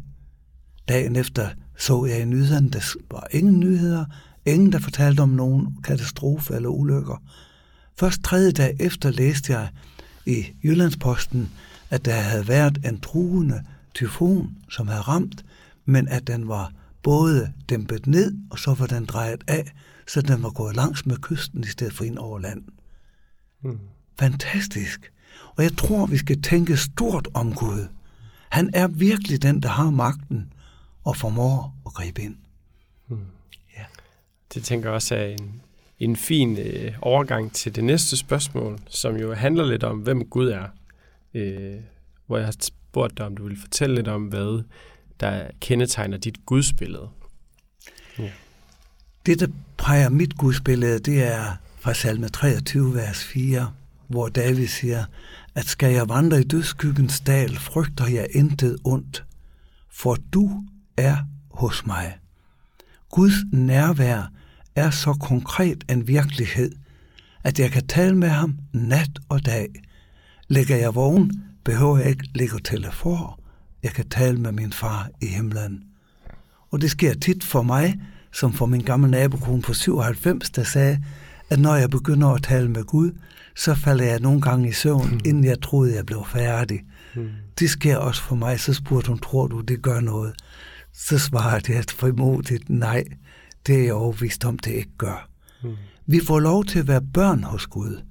Dagen 0.89 1.17
efter 1.17 1.49
så 1.79 2.05
jeg 2.05 2.21
i 2.21 2.25
nyhederne, 2.25 2.71
der 2.71 2.95
var 3.11 3.27
ingen 3.31 3.61
nyheder, 3.61 4.05
Ingen, 4.47 4.73
der 4.73 4.79
fortalte 4.79 5.21
om 5.21 5.29
nogen 5.29 5.77
katastrofe 5.85 6.55
eller 6.55 6.69
ulykker. 6.69 7.23
Først 7.99 8.23
tredje 8.23 8.53
dag 8.53 8.77
efter 8.81 9.11
læste 9.11 9.53
jeg 9.53 9.69
i 10.27 10.47
Jyllandsposten, 10.65 11.51
at 11.91 12.05
der 12.05 12.15
havde 12.15 12.49
været 12.49 12.79
en 12.85 13.01
truende 13.01 13.65
tyfon, 13.95 14.57
som 14.71 14.89
havde 14.89 15.01
ramt, 15.01 15.45
men 15.85 16.09
at 16.09 16.27
den 16.27 16.49
var 16.49 16.73
både 17.03 17.53
dæmpet 17.69 18.07
ned, 18.07 18.35
og 18.51 18.59
så 18.59 18.75
var 18.75 18.87
den 18.87 19.05
drejet 19.05 19.45
af, 19.47 19.73
så 20.07 20.21
den 20.21 20.43
var 20.43 20.51
gået 20.51 20.77
langs 20.77 21.07
med 21.07 21.17
kysten 21.17 21.65
i 21.65 21.67
stedet 21.67 21.93
for 21.93 22.05
ind 22.05 22.19
over 22.19 22.39
land. 22.39 22.63
Mm. 23.63 23.79
Fantastisk. 24.19 25.13
Og 25.57 25.63
jeg 25.63 25.77
tror, 25.77 26.07
vi 26.07 26.17
skal 26.17 26.43
tænke 26.43 26.77
stort 26.77 27.29
om 27.35 27.55
Gud. 27.55 27.89
Han 28.49 28.71
er 28.75 28.87
virkelig 28.87 29.43
den, 29.43 29.63
der 29.63 29.69
har 29.69 29.91
magten 29.91 30.53
og 31.05 31.17
formår 31.17 31.77
at 31.87 31.93
gribe 31.93 32.23
ind. 32.23 32.37
Mm. 33.09 33.19
Det 34.57 34.65
tænker 34.65 34.89
jeg 34.89 34.95
også 34.95 35.15
er 35.15 35.25
en, 35.25 35.63
en 35.99 36.17
fin 36.17 36.59
øh, 36.59 36.93
overgang 37.03 37.53
til 37.53 37.77
det 37.77 37.85
næste 37.85 38.17
spørgsmål, 38.17 38.79
som 38.89 39.17
jo 39.17 39.35
handler 39.35 39.65
lidt 39.65 39.85
om, 39.85 39.99
hvem 39.99 40.25
Gud 40.25 40.49
er. 40.49 40.67
Øh, 41.35 41.75
hvor 42.27 42.37
jeg 42.37 42.47
har 42.47 42.55
spurgt 42.61 43.19
dig, 43.19 43.27
om 43.27 43.37
du 43.37 43.43
ville 43.43 43.61
fortælle 43.61 43.97
lidt 43.97 44.09
om, 44.09 44.23
hvad 44.23 44.65
der 45.21 45.49
kendetegner 45.61 46.19
dit 46.19 46.47
gudsbillede. 46.47 47.09
Ja. 48.19 48.31
Det, 49.27 49.41
der 49.41 49.47
præger 49.77 50.09
mit 50.09 50.37
gudsbillede, 50.37 50.99
det 50.99 51.23
er 51.23 51.57
fra 51.79 51.95
salme 51.95 52.29
23, 52.29 52.95
vers 52.95 53.25
4, 53.25 53.73
hvor 54.09 54.29
David 54.29 54.67
siger, 54.67 55.05
at 55.55 55.65
skal 55.65 55.93
jeg 55.93 56.09
vandre 56.09 56.41
i 56.41 56.45
dødskyggens 56.45 57.21
dal, 57.21 57.57
frygter 57.57 58.07
jeg 58.07 58.27
intet 58.31 58.79
ondt, 58.85 59.25
for 59.91 60.17
du 60.33 60.63
er 60.97 61.17
hos 61.51 61.87
mig. 61.87 62.19
Guds 63.11 63.35
nærvær 63.53 64.31
er 64.77 64.91
så 64.91 65.13
konkret 65.13 65.85
en 65.91 66.09
virkelighed, 66.09 66.73
at 67.45 67.59
jeg 67.59 67.71
kan 67.71 67.87
tale 67.87 68.17
med 68.17 68.29
ham 68.29 68.59
nat 68.73 69.11
og 69.29 69.47
dag. 69.47 69.69
Lægger 70.49 70.77
jeg 70.77 70.95
vågen, 70.95 71.43
behøver 71.65 71.99
jeg 71.99 72.09
ikke 72.09 72.29
ligge 72.35 72.59
telefon. 72.65 73.31
Jeg 73.83 73.93
kan 73.93 74.09
tale 74.09 74.39
med 74.39 74.53
min 74.53 74.73
far 74.73 75.09
i 75.23 75.27
himlen. 75.27 75.83
Og 76.71 76.81
det 76.81 76.91
sker 76.91 77.15
tit 77.15 77.45
for 77.45 77.63
mig, 77.63 78.01
som 78.33 78.53
for 78.53 78.67
min 78.67 78.81
gamle 78.81 79.11
nabokone 79.11 79.63
på 79.63 79.75
97, 79.75 80.51
der 80.51 80.63
sagde, 80.63 81.03
at 81.51 81.59
når 81.59 81.75
jeg 81.75 81.91
begynder 81.91 82.29
at 82.29 82.43
tale 82.43 82.69
med 82.69 82.85
Gud, 82.85 83.11
så 83.57 83.75
falder 83.75 84.05
jeg 84.05 84.21
nogle 84.21 84.41
gange 84.41 84.69
i 84.69 84.73
søvn, 84.73 85.11
mm. 85.11 85.21
inden 85.25 85.45
jeg 85.45 85.63
troede, 85.63 85.95
jeg 85.95 86.07
blev 86.07 86.27
færdig. 86.33 86.81
Mm. 87.15 87.29
Det 87.59 87.71
sker 87.71 87.97
også 87.97 88.23
for 88.23 88.37
mig. 88.37 88.61
Så 88.61 88.75
spurgte 88.75 89.09
hun, 89.09 89.19
tror 89.19 89.47
du, 89.47 89.61
det 89.61 89.83
gør 89.83 90.01
noget? 90.01 90.35
Så 90.95 91.19
svarede 91.19 91.73
jeg 91.73 91.85
frimodigt, 91.91 92.71
nej, 92.71 93.05
det 93.67 93.81
er 93.81 93.85
jeg 93.85 93.95
overvist 93.95 94.45
om, 94.45 94.59
det 94.59 94.73
ikke 94.73 94.97
gør. 94.99 95.29
Mm. 95.63 95.77
Vi 96.07 96.21
får 96.27 96.41
lov 96.41 96.65
til 96.65 96.79
at 96.79 96.89
være 96.89 97.03
børn 97.03 97.43
hos 97.43 97.67
Gud. 97.67 98.03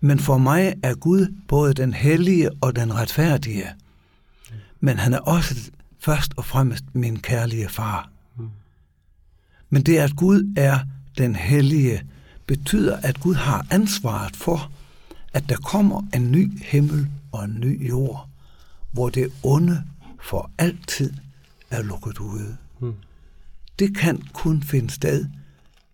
Men 0.00 0.18
for 0.18 0.38
mig 0.38 0.74
er 0.82 0.94
Gud 0.94 1.34
både 1.48 1.74
den 1.74 1.94
hellige 1.94 2.50
og 2.60 2.76
den 2.76 2.94
retfærdige. 2.94 3.66
Mm. 4.50 4.56
Men 4.80 4.98
han 4.98 5.12
er 5.14 5.18
også 5.18 5.70
først 5.98 6.32
og 6.36 6.44
fremmest 6.44 6.84
min 6.92 7.20
kærlige 7.20 7.68
far. 7.68 8.10
Mm. 8.36 8.48
Men 9.70 9.82
det, 9.82 9.96
at 9.96 10.16
Gud 10.16 10.54
er 10.56 10.78
den 11.18 11.36
hellige, 11.36 12.02
betyder, 12.46 12.96
at 12.96 13.20
Gud 13.20 13.34
har 13.34 13.66
ansvaret 13.70 14.36
for, 14.36 14.70
at 15.32 15.48
der 15.48 15.56
kommer 15.56 16.02
en 16.14 16.32
ny 16.32 16.62
himmel 16.62 17.08
og 17.32 17.44
en 17.44 17.60
ny 17.60 17.88
jord, 17.88 18.28
hvor 18.92 19.08
det 19.08 19.32
onde 19.42 19.84
for 20.22 20.50
altid 20.58 21.12
er 21.70 21.82
lukket 21.82 22.18
ude. 22.18 22.56
Det 23.78 23.96
kan 23.96 24.22
kun 24.34 24.62
finde 24.62 24.90
sted, 24.90 25.26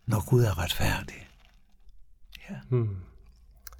når 0.06 0.30
Gud 0.30 0.42
er 0.42 0.58
retfærdig. 0.58 1.28
Ja. 2.50 2.54
Hmm. 2.68 2.96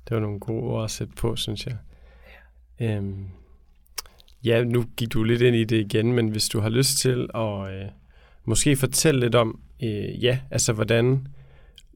Det 0.08 0.14
var 0.14 0.20
nogle 0.20 0.40
gode 0.40 0.62
ord 0.62 0.84
at 0.84 0.90
sætte 0.90 1.14
på, 1.14 1.36
synes 1.36 1.66
jeg. 1.66 1.76
Ja. 2.80 2.96
Øhm, 2.96 3.28
ja, 4.44 4.64
nu 4.64 4.84
gik 4.96 5.12
du 5.12 5.22
lidt 5.22 5.42
ind 5.42 5.56
i 5.56 5.64
det 5.64 5.80
igen, 5.80 6.12
men 6.12 6.28
hvis 6.28 6.48
du 6.48 6.60
har 6.60 6.68
lyst 6.68 6.98
til 6.98 7.28
at 7.34 7.72
øh, 7.72 7.88
måske 8.44 8.76
fortælle 8.76 9.20
lidt 9.20 9.34
om, 9.34 9.60
øh, 9.82 10.24
ja, 10.24 10.40
altså 10.50 10.72
hvordan, 10.72 11.26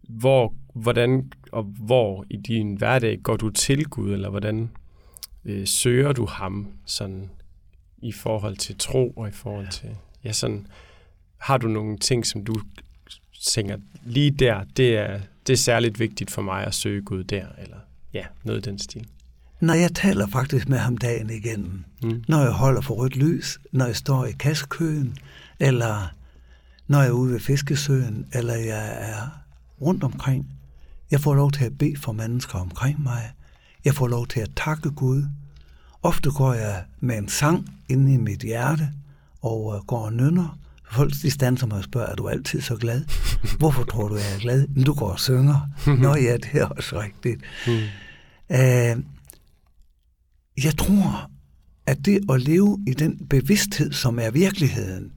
hvor, 0.03 0.55
hvordan 0.75 1.33
og 1.53 1.62
hvor 1.62 2.25
i 2.31 2.37
din 2.37 2.75
hverdag 2.75 3.19
går 3.23 3.37
du 3.37 3.51
til 3.51 3.85
Gud, 3.85 4.12
eller 4.12 4.31
hvordan 4.31 4.71
øh, 5.45 5.67
søger 5.67 6.12
du 6.12 6.27
ham 6.27 6.73
sådan 6.87 7.31
i 7.99 8.12
forhold 8.12 8.57
til 8.57 8.79
tro 8.79 9.11
og 9.11 9.29
i 9.29 9.33
forhold 9.33 9.65
ja. 9.65 9.71
til, 9.71 9.91
ja 10.25 10.33
sådan, 10.33 10.67
har 11.43 11.59
du 11.59 11.69
nogle 11.69 11.99
ting, 11.99 12.27
som 12.27 12.45
du 12.45 12.55
tænker, 13.41 13.77
lige 14.05 14.31
der, 14.31 14.65
det 14.77 14.97
er, 14.97 15.21
det 15.47 15.53
er 15.53 15.57
særligt 15.57 16.01
vigtigt 16.01 16.31
for 16.31 16.43
mig 16.43 16.67
at 16.67 16.75
søge 16.75 17.03
Gud 17.03 17.25
der, 17.25 17.47
eller 17.59 17.77
ja, 18.15 18.25
noget 18.45 18.67
i 18.67 18.71
den 18.71 18.79
stil? 18.79 19.07
Når 19.61 19.75
jeg 19.75 19.95
taler 19.95 20.27
faktisk 20.27 20.69
med 20.69 20.79
ham 20.79 20.97
dagen 20.97 21.31
igennem, 21.31 21.85
mm. 22.03 22.25
når 22.29 22.43
jeg 22.43 22.51
holder 22.51 22.81
for 22.81 22.95
rødt 22.95 23.17
lys, 23.17 23.59
når 23.73 23.87
jeg 23.87 23.97
står 23.97 24.25
i 24.25 24.33
kaskekøen, 24.33 25.17
eller 25.61 26.15
når 26.87 26.99
jeg 26.99 27.09
er 27.09 27.13
ude 27.13 27.33
ved 27.33 27.41
fiskesøen, 27.41 28.27
eller 28.33 28.55
jeg 28.55 29.11
er 29.11 29.43
rundt 29.81 30.05
omkring. 30.05 30.49
Jeg 31.11 31.21
får 31.21 31.35
lov 31.35 31.53
til 31.53 31.65
at 31.65 31.79
bede 31.79 31.97
for 31.97 32.13
mennesker 32.13 32.59
omkring 32.59 33.03
mig. 33.03 33.33
Jeg 33.85 33.95
får 33.95 34.09
lov 34.09 34.27
til 34.27 34.41
at 34.41 34.51
takke 34.57 34.91
Gud. 34.91 35.25
Ofte 36.03 36.31
går 36.31 36.55
jeg 36.55 36.85
med 37.01 37.19
en 37.19 37.29
sang 37.29 37.69
inde 37.89 38.15
i 38.15 38.17
mit 38.17 38.41
hjerte, 38.41 38.89
og 39.43 39.75
øh, 39.75 39.87
går 39.87 40.05
og 40.05 40.13
nynner. 40.13 40.59
Folk 40.93 41.13
de 41.23 41.31
standser 41.31 41.67
mig 41.67 41.79
og 41.79 41.85
spørger, 41.85 42.07
er 42.07 42.15
du 42.15 42.29
altid 42.29 42.61
så 42.61 42.77
glad? 42.77 43.05
Hvorfor 43.59 43.85
tror 43.85 44.09
du, 44.09 44.15
jeg 44.15 44.35
er 44.35 44.39
glad? 44.39 44.69
Men 44.69 44.85
du 44.85 44.95
går 44.95 45.11
og 45.11 45.21
synger. 45.21 45.69
Nå 45.87 46.15
ja, 46.17 46.37
det 46.37 46.61
er 46.61 46.65
også 46.65 47.01
rigtigt. 47.01 47.41
Mm. 47.67 47.73
Uh, 48.49 49.05
jeg 50.65 50.77
tror, 50.79 51.31
at 51.87 52.05
det 52.05 52.21
at 52.31 52.41
leve 52.41 52.85
i 52.87 52.95
den 52.95 53.27
bevidsthed, 53.31 53.93
som 53.93 54.19
er 54.19 54.31
virkeligheden, 54.31 55.13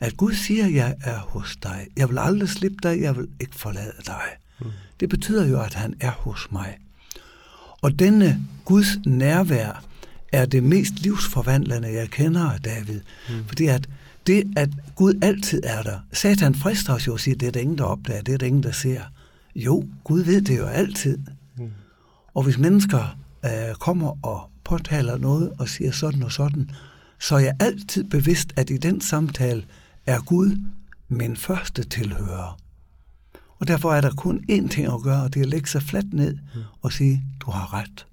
at 0.00 0.16
Gud 0.16 0.34
siger, 0.34 0.66
jeg 0.66 0.94
er 1.00 1.18
hos 1.18 1.56
dig. 1.62 1.86
Jeg 1.96 2.08
vil 2.08 2.18
aldrig 2.18 2.48
slippe 2.48 2.76
dig, 2.82 3.00
jeg 3.00 3.16
vil 3.16 3.28
ikke 3.40 3.54
forlade 3.54 3.92
dig. 4.06 4.24
Mm. 4.60 4.66
Det 5.00 5.08
betyder 5.08 5.46
jo, 5.46 5.60
at 5.60 5.74
han 5.74 5.94
er 6.00 6.10
hos 6.10 6.48
mig. 6.52 6.78
Og 7.82 7.98
denne 7.98 8.46
Guds 8.64 8.98
nærvær 9.06 9.84
er 10.32 10.46
det 10.46 10.62
mest 10.62 10.94
livsforvandlende, 10.94 11.92
jeg 11.92 12.10
kender 12.10 12.56
David. 12.58 13.00
Mm. 13.28 13.44
Fordi 13.46 13.66
at 13.66 13.88
det, 14.26 14.44
at 14.56 14.68
Gud 14.94 15.14
altid 15.22 15.60
er 15.64 15.82
der. 15.82 15.98
Satan 16.12 16.54
frister 16.54 16.94
os 16.94 17.06
jo 17.06 17.14
at 17.14 17.20
sige, 17.20 17.34
det 17.36 17.48
er 17.48 17.52
der 17.52 17.60
ingen, 17.60 17.78
der 17.78 17.84
opdager, 17.84 18.22
det 18.22 18.34
er 18.34 18.38
der 18.38 18.46
ingen, 18.46 18.62
der 18.62 18.72
ser. 18.72 19.02
Jo, 19.54 19.88
Gud 20.04 20.20
ved 20.20 20.42
det 20.42 20.58
jo 20.58 20.66
altid. 20.66 21.18
Mm. 21.58 21.70
Og 22.34 22.42
hvis 22.42 22.58
mennesker 22.58 23.18
øh, 23.44 23.74
kommer 23.74 24.26
og 24.26 24.50
påtaler 24.64 25.18
noget 25.18 25.52
og 25.58 25.68
siger 25.68 25.92
sådan 25.92 26.22
og 26.22 26.32
sådan, 26.32 26.70
så 27.18 27.34
er 27.34 27.38
jeg 27.38 27.56
altid 27.60 28.04
bevidst, 28.04 28.52
at 28.56 28.70
i 28.70 28.76
den 28.76 29.00
samtale 29.00 29.64
er 30.06 30.20
Gud 30.20 30.58
min 31.08 31.36
første 31.36 31.84
tilhører. 31.84 32.58
Og 33.58 33.68
derfor 33.68 33.94
er 33.94 34.00
der 34.00 34.10
kun 34.10 34.44
én 34.50 34.68
ting 34.68 34.86
at 34.86 35.02
gøre, 35.02 35.22
og 35.22 35.34
det 35.34 35.40
er 35.40 35.44
at 35.44 35.50
lægge 35.50 35.68
sig 35.68 35.82
fladt 35.82 36.14
ned 36.14 36.38
og 36.82 36.92
sige, 36.92 37.22
du 37.40 37.50
har 37.50 37.74
ret. 37.74 38.06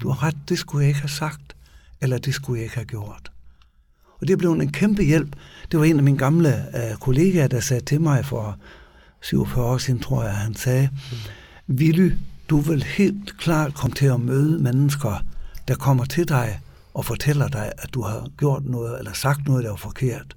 Du 0.00 0.08
har 0.08 0.22
ret, 0.22 0.36
det 0.48 0.58
skulle 0.58 0.82
jeg 0.82 0.88
ikke 0.88 1.00
have 1.00 1.08
sagt, 1.08 1.56
eller 2.00 2.18
det 2.18 2.34
skulle 2.34 2.58
jeg 2.58 2.64
ikke 2.64 2.74
have 2.74 2.84
gjort. 2.84 3.31
Og 4.22 4.28
det 4.28 4.38
blev 4.38 4.52
en 4.52 4.72
kæmpe 4.72 5.02
hjælp. 5.02 5.36
Det 5.70 5.78
var 5.78 5.84
en 5.84 5.96
af 5.96 6.02
mine 6.02 6.18
gamle 6.18 6.64
uh, 6.74 6.98
kollegaer, 6.98 7.48
der 7.48 7.60
sagde 7.60 7.84
til 7.84 8.00
mig 8.00 8.24
for 8.24 8.56
47 9.22 9.64
år 9.64 9.78
siden, 9.78 10.00
tror 10.00 10.22
jeg, 10.22 10.34
han 10.34 10.54
sagde, 10.54 10.90
Willy, 11.68 12.12
du 12.50 12.56
vil 12.56 12.82
helt 12.82 13.38
klart 13.38 13.74
komme 13.74 13.94
til 13.94 14.06
at 14.06 14.20
møde 14.20 14.58
mennesker, 14.58 15.24
der 15.68 15.74
kommer 15.74 16.04
til 16.04 16.28
dig 16.28 16.60
og 16.94 17.04
fortæller 17.04 17.48
dig, 17.48 17.72
at 17.78 17.94
du 17.94 18.02
har 18.02 18.28
gjort 18.38 18.64
noget 18.64 18.98
eller 18.98 19.12
sagt 19.12 19.46
noget, 19.46 19.64
der 19.64 19.70
var 19.70 19.76
forkert. 19.76 20.36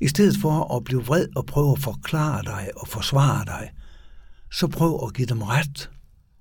I 0.00 0.08
stedet 0.08 0.36
for 0.40 0.76
at 0.76 0.84
blive 0.84 1.04
vred 1.04 1.26
og 1.36 1.46
prøve 1.46 1.72
at 1.72 1.82
forklare 1.82 2.42
dig 2.42 2.70
og 2.76 2.88
forsvare 2.88 3.44
dig, 3.44 3.70
så 4.52 4.66
prøv 4.66 5.00
at 5.06 5.14
give 5.14 5.26
dem 5.26 5.42
ret 5.42 5.90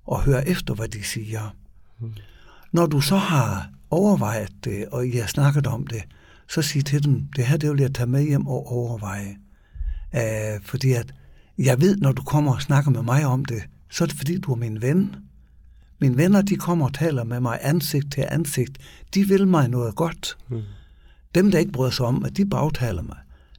og 0.06 0.22
høre 0.22 0.48
efter, 0.48 0.74
hvad 0.74 0.88
de 0.88 1.04
siger. 1.04 1.56
Mm. 2.00 2.14
Når 2.72 2.86
du 2.86 3.02
så 3.02 3.18
har 3.18 3.70
overvejet 3.90 4.52
det, 4.64 4.86
og 4.92 5.08
I 5.08 5.12
har 5.12 5.28
snakket 5.28 5.68
om 5.68 5.88
det, 5.88 6.04
så 6.50 6.62
sig 6.62 6.86
til 6.86 7.04
dem, 7.04 7.28
det 7.36 7.46
her 7.46 7.58
det 7.58 7.72
vil 7.72 7.82
jeg 7.82 7.94
tage 7.94 8.08
med 8.08 8.24
hjem 8.24 8.48
og 8.48 8.72
overveje. 8.72 9.36
Uh, 10.14 10.64
fordi 10.64 10.92
at 10.94 11.14
jeg 11.58 11.82
ved, 11.82 11.98
når 11.98 12.12
du 12.12 12.24
kommer 12.24 12.54
og 12.54 12.62
snakker 12.62 12.92
med 12.92 13.02
mig 13.02 13.26
om 13.26 13.46
det, 13.46 13.64
så 13.92 14.04
er 14.04 14.08
det 14.08 14.18
fordi, 14.18 14.40
du 14.40 14.52
er 14.52 14.56
min 14.56 14.82
ven. 14.82 15.16
Mine 16.00 16.18
venner, 16.18 16.42
de 16.42 16.56
kommer 16.56 16.86
og 16.86 16.94
taler 16.94 17.24
med 17.24 17.40
mig 17.40 17.60
ansigt 17.62 18.12
til 18.12 18.26
ansigt. 18.32 18.78
De 19.14 19.28
vil 19.28 19.48
mig 19.48 19.68
noget 19.70 19.96
godt. 19.96 20.38
Mm. 20.50 20.62
Dem, 21.36 21.52
der 21.52 21.60
ikke 21.60 21.72
bryder 21.72 21.92
sig 21.92 22.06
om, 22.06 22.26
at 22.26 22.38
de 22.38 22.46
bagtaler 22.46 23.02
mig 23.02 23.18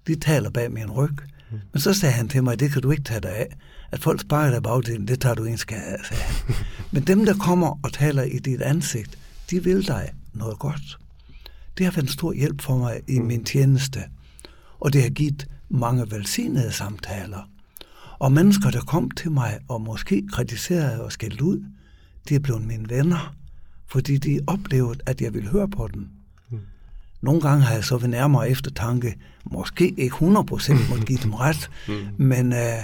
de 0.08 0.14
taler 0.14 0.50
bag 0.50 0.72
min 0.72 0.90
ryg. 0.90 1.16
Mm. 1.50 1.58
Men 1.72 1.80
så 1.80 1.94
sagde 1.94 2.14
han 2.14 2.28
til 2.28 2.44
mig, 2.44 2.60
det 2.60 2.72
kan 2.72 2.82
du 2.82 2.90
ikke 2.90 3.02
tage 3.02 3.20
dig 3.20 3.36
af. 3.36 3.56
At 3.90 4.02
folk 4.02 4.20
sparer 4.20 4.50
dig 4.50 4.62
bagdelen, 4.62 5.08
det 5.08 5.20
tager 5.20 5.34
du 5.34 5.44
ikke 5.44 5.74
af, 5.74 6.04
sagde 6.04 6.22
han. 6.22 6.54
Men 6.92 7.02
dem, 7.02 7.24
der 7.24 7.34
kommer 7.34 7.78
og 7.82 7.92
taler 7.92 8.22
i 8.22 8.38
dit 8.38 8.62
ansigt, 8.62 9.18
de 9.50 9.64
vil 9.64 9.86
dig 9.86 10.10
noget 10.32 10.58
godt 10.58 10.98
det 11.78 11.86
har 11.86 11.92
været 11.92 12.02
en 12.02 12.08
stor 12.08 12.32
hjælp 12.32 12.60
for 12.60 12.76
mig 12.76 13.00
i 13.08 13.18
mm. 13.18 13.26
min 13.26 13.44
tjeneste. 13.44 14.00
Og 14.80 14.92
det 14.92 15.02
har 15.02 15.10
givet 15.10 15.46
mange 15.68 16.10
velsignede 16.10 16.72
samtaler. 16.72 17.50
Og 18.18 18.32
mennesker, 18.32 18.70
der 18.70 18.80
kom 18.80 19.10
til 19.10 19.30
mig 19.30 19.58
og 19.68 19.80
måske 19.80 20.22
kritiserede 20.32 21.04
og 21.04 21.12
skældte 21.12 21.44
ud, 21.44 21.64
de 22.28 22.34
er 22.34 22.38
blevet 22.38 22.62
mine 22.66 22.90
venner, 22.90 23.34
fordi 23.86 24.18
de 24.18 24.40
oplevede, 24.46 24.98
at 25.06 25.20
jeg 25.20 25.34
ville 25.34 25.48
høre 25.48 25.68
på 25.68 25.88
dem. 25.94 26.08
Mm. 26.50 26.58
Nogle 27.20 27.40
gange 27.40 27.64
har 27.64 27.74
jeg 27.74 27.84
så 27.84 27.96
ved 27.96 28.08
nærmere 28.08 28.50
eftertanke, 28.50 29.14
måske 29.44 29.94
ikke 30.00 30.16
100% 30.16 30.90
måtte 30.90 31.04
give 31.06 31.18
dem 31.22 31.34
ret, 31.34 31.70
mm. 31.88 32.26
men 32.26 32.52
øh, 32.52 32.78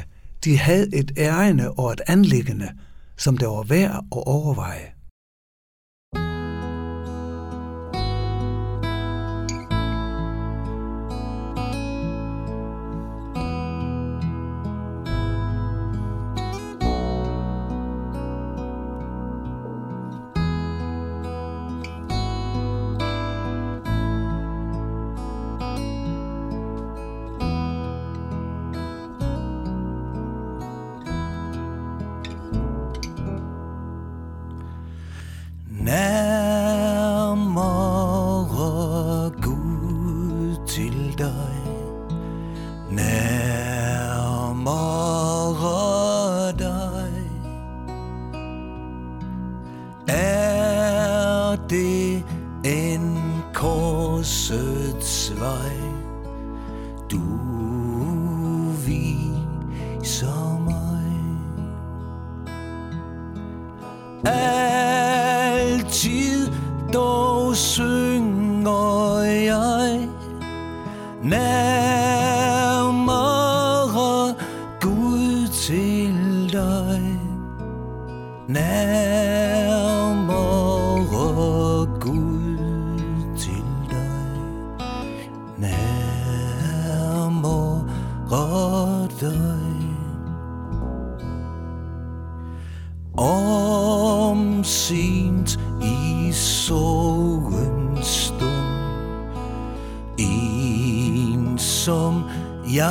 de 0.44 0.58
havde 0.58 0.96
et 0.96 1.12
ærende 1.16 1.70
og 1.70 1.92
et 1.92 2.00
anlæggende, 2.06 2.68
som 3.16 3.38
det 3.38 3.48
var 3.48 3.62
værd 3.62 3.90
at 3.90 4.22
overveje. 4.26 4.93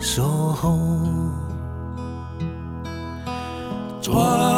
så 0.00 0.22
hård. 0.62 1.34
Drøm 4.06 4.53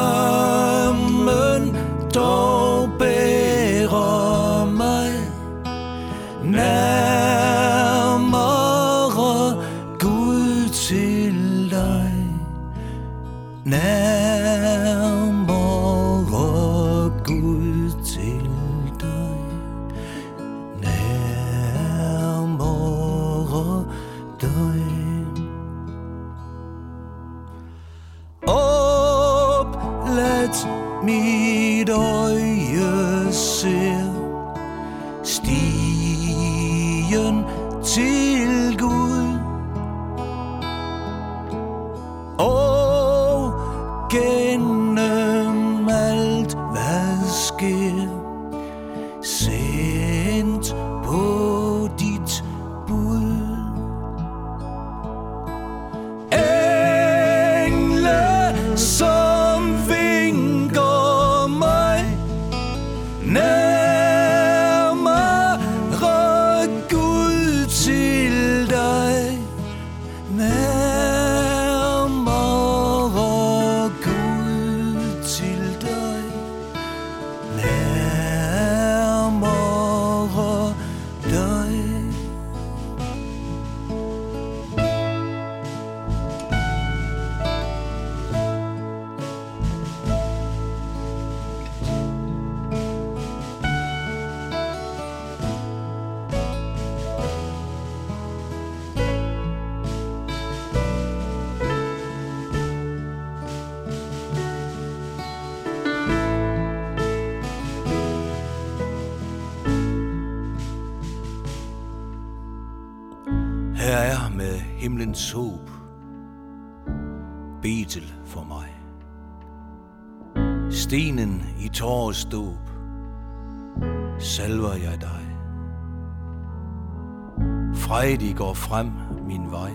frejdig 127.96 128.36
går 128.36 128.54
frem 128.54 128.92
min 129.26 129.50
vej, 129.50 129.70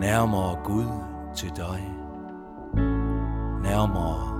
nærmere 0.00 0.58
Gud 0.64 0.86
til 1.36 1.50
dig, 1.56 1.80
nærmere 3.62 4.37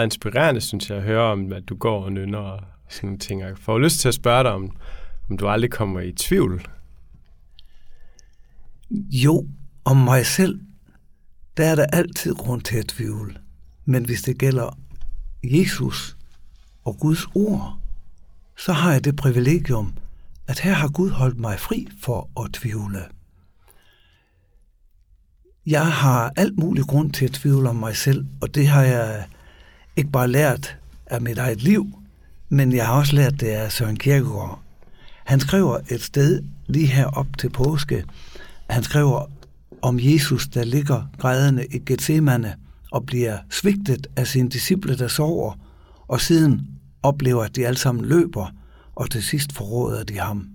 meget 0.00 0.06
inspirerende, 0.06 0.60
synes 0.60 0.90
jeg, 0.90 0.98
at 0.98 1.04
høre 1.04 1.32
om, 1.32 1.52
at 1.52 1.68
du 1.68 1.76
går 1.76 2.04
og 2.04 2.12
nynner 2.12 2.38
og 2.38 2.60
sådan 2.88 3.06
nogle 3.06 3.18
ting. 3.18 3.40
Jeg 3.40 3.58
får 3.58 3.78
lyst 3.78 4.00
til 4.00 4.08
at 4.08 4.14
spørge 4.14 4.42
dig, 4.42 4.52
om, 4.52 4.76
om 5.30 5.36
du 5.36 5.48
aldrig 5.48 5.70
kommer 5.70 6.00
i 6.00 6.12
tvivl. 6.12 6.68
Jo, 9.10 9.46
om 9.84 9.96
mig 9.96 10.26
selv, 10.26 10.60
der 11.56 11.64
er 11.64 11.74
der 11.74 11.86
altid 11.92 12.34
grund 12.34 12.62
til 12.62 12.76
at 12.76 12.86
tvivle. 12.86 13.34
Men 13.84 14.04
hvis 14.04 14.22
det 14.22 14.38
gælder 14.38 14.78
Jesus 15.44 16.16
og 16.84 16.96
Guds 17.00 17.26
ord, 17.34 17.78
så 18.56 18.72
har 18.72 18.92
jeg 18.92 19.04
det 19.04 19.16
privilegium, 19.16 19.94
at 20.46 20.60
her 20.60 20.72
har 20.72 20.88
Gud 20.88 21.10
holdt 21.10 21.38
mig 21.38 21.60
fri 21.60 21.88
for 22.02 22.44
at 22.44 22.52
tvivle. 22.52 23.00
Jeg 25.66 25.92
har 25.92 26.32
alt 26.36 26.58
mulig 26.58 26.84
grund 26.84 27.12
til 27.12 27.24
at 27.24 27.32
tvivle 27.32 27.68
om 27.68 27.76
mig 27.76 27.96
selv, 27.96 28.26
og 28.40 28.54
det 28.54 28.68
har 28.68 28.82
jeg 28.82 29.26
ikke 29.96 30.10
bare 30.10 30.28
lært 30.28 30.76
af 31.06 31.20
mit 31.20 31.38
eget 31.38 31.62
liv, 31.62 31.86
men 32.48 32.72
jeg 32.72 32.86
har 32.86 32.94
også 32.94 33.16
lært 33.16 33.40
det 33.40 33.46
af 33.46 33.72
Søren 33.72 33.96
Kierkegaard. 33.96 34.62
Han 35.24 35.40
skriver 35.40 35.78
et 35.90 36.02
sted 36.02 36.42
lige 36.66 36.86
her 36.86 37.06
op 37.06 37.26
til 37.38 37.50
påske, 37.50 38.04
han 38.70 38.82
skriver 38.82 39.30
om 39.82 39.98
Jesus, 40.00 40.48
der 40.48 40.64
ligger 40.64 41.10
grædende 41.18 41.66
i 41.66 41.78
Gethsemane 41.78 42.56
og 42.92 43.06
bliver 43.06 43.38
svigtet 43.50 44.06
af 44.16 44.26
sine 44.26 44.48
disciple, 44.48 44.98
der 44.98 45.08
sover, 45.08 45.54
og 46.08 46.20
siden 46.20 46.68
oplever, 47.02 47.44
at 47.44 47.56
de 47.56 47.66
alle 47.66 47.78
sammen 47.78 48.04
løber, 48.04 48.46
og 48.94 49.10
til 49.10 49.22
sidst 49.22 49.52
forråder 49.52 50.04
de 50.04 50.18
ham. 50.18 50.48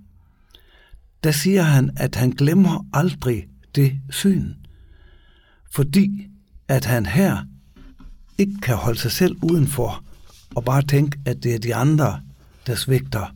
Der 1.24 1.32
siger 1.32 1.62
han, 1.62 1.90
at 1.98 2.16
han 2.16 2.30
glemmer 2.30 2.86
aldrig 2.94 3.48
det 3.76 4.00
syn, 4.10 4.54
fordi 5.72 6.28
at 6.68 6.86
han 6.86 7.06
her 7.06 7.46
ikke 8.38 8.62
kan 8.62 8.76
holde 8.76 9.00
sig 9.00 9.12
selv 9.12 9.38
udenfor 9.44 10.04
og 10.56 10.64
bare 10.64 10.82
tænke, 10.82 11.20
at 11.26 11.44
det 11.44 11.56
er 11.56 11.60
de 11.60 11.76
andre, 11.76 12.22
der 12.68 12.76
svigter. 12.76 13.36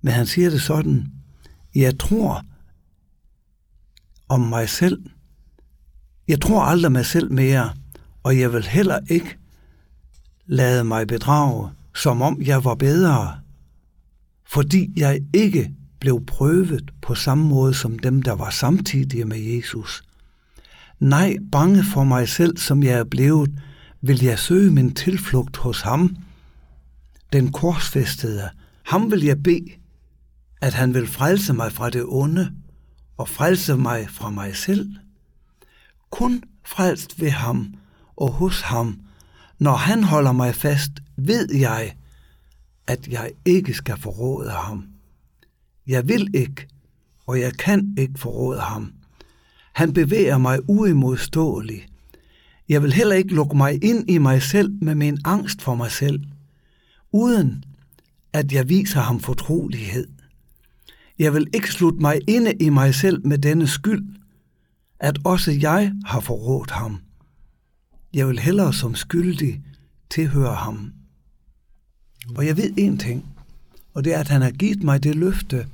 Men 0.00 0.12
han 0.12 0.26
siger 0.26 0.50
det 0.50 0.62
sådan, 0.62 1.12
jeg 1.74 1.98
tror 1.98 2.44
om 4.28 4.40
mig 4.40 4.68
selv, 4.68 5.02
jeg 6.28 6.40
tror 6.40 6.62
aldrig 6.62 6.92
mig 6.92 7.06
selv 7.06 7.32
mere, 7.32 7.74
og 8.22 8.38
jeg 8.38 8.52
vil 8.52 8.66
heller 8.66 8.98
ikke 9.10 9.36
lade 10.46 10.84
mig 10.84 11.06
bedrage, 11.06 11.70
som 11.94 12.22
om 12.22 12.42
jeg 12.42 12.64
var 12.64 12.74
bedre, 12.74 13.40
fordi 14.52 14.92
jeg 14.96 15.20
ikke 15.34 15.74
blev 16.00 16.26
prøvet 16.26 16.90
på 17.02 17.14
samme 17.14 17.44
måde 17.48 17.74
som 17.74 17.98
dem, 17.98 18.22
der 18.22 18.32
var 18.32 18.50
samtidige 18.50 19.24
med 19.24 19.38
Jesus. 19.38 20.04
Nej, 21.02 21.36
bange 21.52 21.84
for 21.84 22.04
mig 22.04 22.28
selv, 22.28 22.56
som 22.56 22.82
jeg 22.82 22.98
er 22.98 23.04
blevet, 23.04 23.50
vil 24.00 24.22
jeg 24.22 24.38
søge 24.38 24.70
min 24.70 24.94
tilflugt 24.94 25.56
hos 25.56 25.80
ham, 25.80 26.16
den 27.32 27.52
korsfæstede. 27.52 28.50
Ham 28.82 29.10
vil 29.10 29.24
jeg 29.24 29.42
bede, 29.42 29.70
at 30.60 30.74
han 30.74 30.94
vil 30.94 31.06
frelse 31.06 31.52
mig 31.52 31.72
fra 31.72 31.90
det 31.90 32.04
onde 32.06 32.52
og 33.16 33.28
frelse 33.28 33.76
mig 33.76 34.10
fra 34.10 34.30
mig 34.30 34.56
selv. 34.56 34.96
Kun 36.10 36.42
frelst 36.64 37.20
ved 37.20 37.30
ham 37.30 37.74
og 38.16 38.32
hos 38.32 38.60
ham, 38.60 39.00
når 39.58 39.76
han 39.76 40.04
holder 40.04 40.32
mig 40.32 40.54
fast, 40.54 40.92
ved 41.16 41.54
jeg, 41.54 41.96
at 42.86 43.08
jeg 43.08 43.30
ikke 43.44 43.74
skal 43.74 43.96
forråde 43.96 44.50
ham. 44.50 44.84
Jeg 45.86 46.08
vil 46.08 46.28
ikke, 46.34 46.68
og 47.26 47.40
jeg 47.40 47.54
kan 47.54 47.94
ikke 47.98 48.20
forråde 48.20 48.60
ham. 48.60 48.92
Han 49.72 49.92
bevæger 49.92 50.38
mig 50.38 50.58
uimodståeligt. 50.68 51.86
Jeg 52.68 52.82
vil 52.82 52.92
heller 52.92 53.14
ikke 53.14 53.34
lukke 53.34 53.56
mig 53.56 53.84
ind 53.84 54.10
i 54.10 54.18
mig 54.18 54.42
selv 54.42 54.72
med 54.82 54.94
min 54.94 55.18
angst 55.24 55.62
for 55.62 55.74
mig 55.74 55.90
selv, 55.90 56.20
uden 57.12 57.64
at 58.32 58.52
jeg 58.52 58.68
viser 58.68 59.00
ham 59.00 59.20
fortrolighed. 59.20 60.08
Jeg 61.18 61.34
vil 61.34 61.46
ikke 61.54 61.72
slutte 61.72 61.98
mig 61.98 62.20
inde 62.28 62.52
i 62.52 62.68
mig 62.68 62.94
selv 62.94 63.26
med 63.26 63.38
denne 63.38 63.66
skyld, 63.66 64.04
at 65.00 65.18
også 65.24 65.52
jeg 65.52 65.92
har 66.04 66.20
forrådt 66.20 66.70
ham. 66.70 67.00
Jeg 68.14 68.28
vil 68.28 68.38
hellere 68.38 68.72
som 68.72 68.94
skyldig 68.94 69.62
tilhøre 70.10 70.54
ham. 70.54 70.92
Og 72.36 72.46
jeg 72.46 72.56
ved 72.56 72.72
en 72.76 72.98
ting, 72.98 73.24
og 73.94 74.04
det 74.04 74.14
er, 74.14 74.18
at 74.18 74.28
han 74.28 74.42
har 74.42 74.50
givet 74.50 74.82
mig 74.82 75.02
det 75.02 75.14
løfte, 75.14 75.66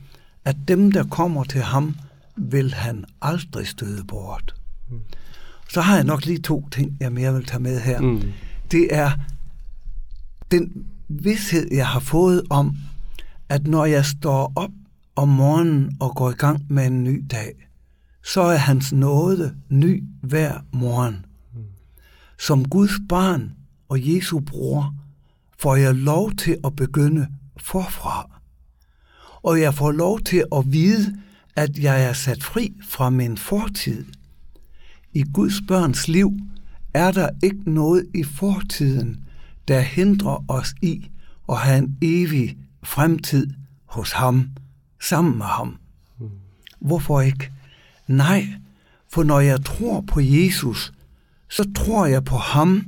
at 0.45 0.57
dem, 0.69 0.93
der 0.93 1.05
kommer 1.05 1.45
til 1.45 1.61
ham, 1.61 1.97
vil 2.41 2.75
han 2.75 3.05
aldrig 3.23 3.67
støde 3.67 4.05
bort. 4.05 4.55
Så 5.71 5.81
har 5.81 5.95
jeg 5.95 6.05
nok 6.05 6.27
lige 6.27 6.39
to 6.39 6.69
ting, 6.69 6.97
jeg 7.01 7.13
mere 7.13 7.35
vil 7.35 7.45
tage 7.45 7.63
med 7.63 7.81
her. 7.81 8.01
Mm. 8.01 8.23
Det 8.71 8.95
er 8.95 9.11
den 10.51 10.87
vidshed, 11.09 11.69
jeg 11.73 11.87
har 11.87 12.01
fået 12.01 12.43
om, 12.51 12.77
at 13.49 13.67
når 13.67 13.85
jeg 13.85 14.05
står 14.05 14.53
op 14.57 14.71
om 15.17 15.29
morgenen 15.29 15.97
og 16.01 16.17
går 16.17 16.31
i 16.31 16.35
gang 16.35 16.67
med 16.69 16.87
en 16.87 17.05
ny 17.05 17.25
dag, 17.31 17.69
så 18.25 18.41
er 18.41 18.57
hans 18.57 18.93
nåde 18.93 19.55
ny 19.69 20.05
hver 20.23 20.59
morgen. 20.73 21.25
Som 22.39 22.69
Guds 22.69 22.93
barn 23.09 23.53
og 23.89 24.15
Jesu 24.15 24.41
bror 24.41 24.95
får 25.59 25.77
jeg 25.77 25.95
lov 25.95 26.33
til 26.33 26.57
at 26.65 26.77
begynde 26.77 27.27
forfra. 27.57 28.31
Og 29.43 29.61
jeg 29.61 29.75
får 29.75 29.93
lov 29.93 30.21
til 30.21 30.45
at 30.57 30.73
vide, 30.73 31.17
at 31.59 31.79
jeg 31.79 32.05
er 32.05 32.13
sat 32.13 32.45
fri 32.45 32.73
fra 32.83 33.11
min 33.11 33.39
fortid. 33.39 34.05
I 35.13 35.25
Guds 35.35 35.63
børns 35.69 36.09
liv 36.09 36.33
er 36.95 37.11
der 37.11 37.29
ikke 37.43 37.71
noget 37.71 38.07
i 38.15 38.23
fortiden, 38.23 39.21
der 39.69 39.81
hindrer 39.81 40.45
os 40.49 40.75
i 40.83 41.11
at 41.49 41.59
have 41.59 41.79
en 41.79 41.97
evig 42.03 42.57
fremtid 42.83 43.47
hos 43.85 44.13
ham, 44.13 44.49
sammen 45.01 45.39
med 45.39 45.47
ham. 45.47 45.79
Hvorfor 46.81 47.21
ikke? 47.21 47.53
Nej, 48.07 48.47
for 49.13 49.23
når 49.23 49.41
jeg 49.41 49.65
tror 49.65 50.01
på 50.01 50.21
Jesus, 50.21 50.93
så 51.49 51.71
tror 51.75 52.07
jeg 52.07 52.25
på 52.25 52.37
ham, 52.37 52.85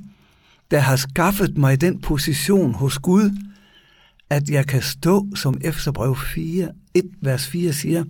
der 0.70 0.78
har 0.78 0.96
skaffet 0.96 1.58
mig 1.58 1.80
den 1.80 2.00
position 2.00 2.74
hos 2.74 2.98
Gud, 2.98 3.30
at 4.30 4.50
jeg 4.50 4.66
kan 4.66 4.82
stå, 4.82 5.26
som 5.34 5.60
Efterbrev 5.60 6.16
4, 6.16 6.68
1 6.94 7.04
vers 7.20 7.46
4 7.46 7.72
siger, 7.72 8.04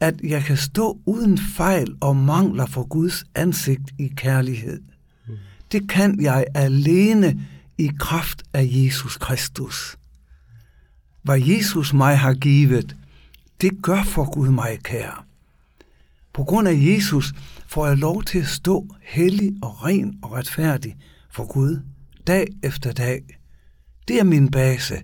at 0.00 0.20
jeg 0.22 0.42
kan 0.44 0.56
stå 0.56 1.00
uden 1.06 1.38
fejl 1.38 1.96
og 2.00 2.16
mangler 2.16 2.66
for 2.66 2.84
Guds 2.84 3.24
ansigt 3.34 3.90
i 3.98 4.08
kærlighed. 4.16 4.82
Det 5.72 5.88
kan 5.88 6.22
jeg 6.22 6.44
alene 6.54 7.46
i 7.78 7.90
kraft 7.98 8.42
af 8.52 8.68
Jesus 8.70 9.16
Kristus. 9.16 9.96
Hvad 11.22 11.40
Jesus 11.40 11.92
mig 11.92 12.18
har 12.18 12.34
givet, 12.34 12.96
det 13.60 13.82
gør 13.82 14.02
for 14.02 14.34
Gud 14.34 14.50
mig 14.50 14.78
kær. 14.82 15.26
På 16.32 16.44
grund 16.44 16.68
af 16.68 16.74
Jesus 16.74 17.32
får 17.66 17.86
jeg 17.86 17.96
lov 17.96 18.22
til 18.22 18.38
at 18.38 18.46
stå 18.46 18.86
hellig 19.02 19.52
og 19.62 19.84
ren 19.84 20.18
og 20.22 20.32
retfærdig 20.32 20.96
for 21.30 21.52
Gud 21.52 21.80
dag 22.26 22.46
efter 22.62 22.92
dag. 22.92 23.22
Det 24.08 24.18
er 24.18 24.24
min 24.24 24.50
base. 24.50 25.02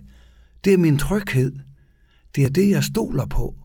Det 0.63 0.73
er 0.73 0.77
min 0.77 0.97
tryghed. 0.97 1.51
Det 2.35 2.43
er 2.43 2.49
det, 2.49 2.69
jeg 2.69 2.83
stoler 2.83 3.25
på. 3.25 3.55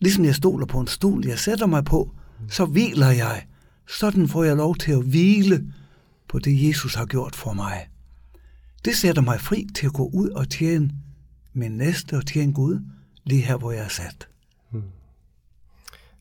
Ligesom 0.00 0.24
jeg 0.24 0.34
stoler 0.34 0.66
på 0.66 0.80
en 0.80 0.86
stol, 0.86 1.26
jeg 1.26 1.38
sætter 1.38 1.66
mig 1.66 1.84
på, 1.84 2.14
så 2.48 2.64
hviler 2.64 3.10
jeg. 3.10 3.46
Sådan 3.88 4.28
får 4.28 4.44
jeg 4.44 4.56
lov 4.56 4.76
til 4.76 4.92
at 4.92 5.02
hvile 5.02 5.72
på 6.28 6.38
det, 6.38 6.68
Jesus 6.68 6.94
har 6.94 7.06
gjort 7.06 7.36
for 7.36 7.52
mig. 7.52 7.88
Det 8.84 8.96
sætter 8.96 9.22
mig 9.22 9.40
fri 9.40 9.66
til 9.74 9.86
at 9.86 9.92
gå 9.92 10.10
ud 10.12 10.28
og 10.28 10.48
tjene 10.48 10.90
min 11.52 11.72
næste 11.72 12.16
og 12.16 12.26
tjene 12.26 12.52
Gud 12.52 12.80
lige 13.24 13.42
her, 13.42 13.56
hvor 13.56 13.72
jeg 13.72 13.84
er 13.84 13.88
sat. 13.88 14.28
Hmm. 14.70 14.82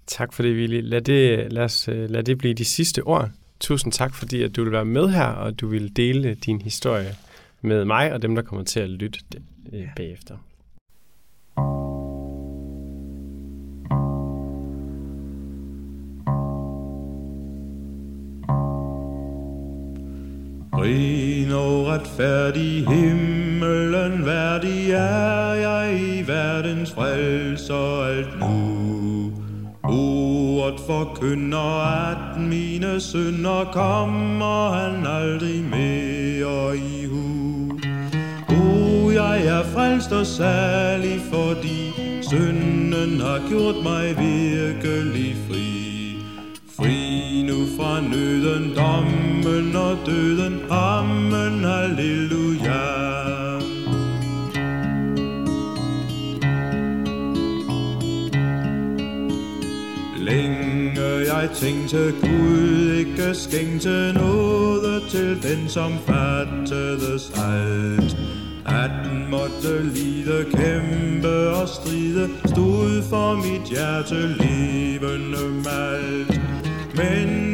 Tak 0.08 0.34
for 0.34 0.44
det, 0.44 0.56
Willy. 0.56 0.82
Lad 0.82 1.02
det, 1.02 1.54
lad, 1.54 1.64
os, 1.64 1.88
øh, 1.88 2.10
lad 2.10 2.24
det 2.24 2.38
blive 2.38 2.54
de 2.54 2.66
sidste 2.66 3.04
ord. 3.04 3.30
Tusind 3.60 3.94
tak, 3.94 4.16
fordi 4.16 4.44
at 4.44 4.56
du 4.56 4.64
vil 4.64 4.72
være 4.72 4.86
med 4.86 5.10
her, 5.10 5.26
og 5.26 5.60
du 5.60 5.68
vil 5.68 5.96
dele 5.96 6.34
din 6.34 6.62
historie 6.62 7.16
med 7.62 7.86
mig 7.86 8.14
og 8.14 8.22
dem, 8.22 8.36
der 8.36 8.42
kommer 8.42 8.66
til 8.66 8.80
at 8.80 8.90
lytte 8.90 9.20
det, 9.32 9.42
øh, 9.74 9.88
bagefter. 9.96 10.38
Ren 20.84 21.52
og 21.52 21.88
retfærdig 21.88 22.88
himmelen 22.88 24.26
værdig 24.26 24.92
er 24.92 25.54
jeg 25.54 26.00
i 26.02 26.28
verdens 26.28 26.92
frelser 26.92 28.04
alt 28.04 28.40
nu. 28.40 29.32
Ordet 29.84 30.80
forkynder, 30.88 31.82
at 32.12 32.42
mine 32.42 33.00
synder 33.00 33.70
kommer 33.74 34.72
han 34.72 35.08
aldrig 35.08 35.64
mere 35.64 36.78
i 36.78 37.06
hu. 37.06 37.72
O, 38.50 39.12
jeg 39.12 39.46
er 39.46 39.64
frelst 39.64 40.12
og 40.12 40.26
særlig, 40.26 41.20
fordi 41.32 41.94
synden 42.22 43.22
har 43.22 43.42
gjort 43.50 43.76
mig 43.84 44.08
virkelig 44.18 45.36
fri 45.48 45.53
fra 47.78 48.02
nøden, 48.02 48.76
dommen 48.76 49.76
og 49.76 49.98
døden. 50.06 50.60
Amen, 50.70 51.64
halleluja. 51.64 53.04
Længe 60.20 60.74
jeg 61.34 61.50
tænkte, 61.54 62.14
Gud 62.22 62.92
ikke 62.92 63.34
skænkte 63.34 64.14
noget 64.14 65.04
til 65.10 65.44
den, 65.44 65.70
som 65.70 65.92
fattedes 66.08 67.32
alt. 67.38 68.18
At 68.66 69.30
måtte 69.30 69.84
lide, 69.84 70.46
kæmpe 70.52 71.50
og 71.50 71.70
stride, 71.70 72.30
stod 72.46 73.04
for 73.10 73.36
mit 73.36 73.70
hjerte 73.70 74.28
levende 74.28 75.64
malt. 75.66 76.42
Men 76.96 77.53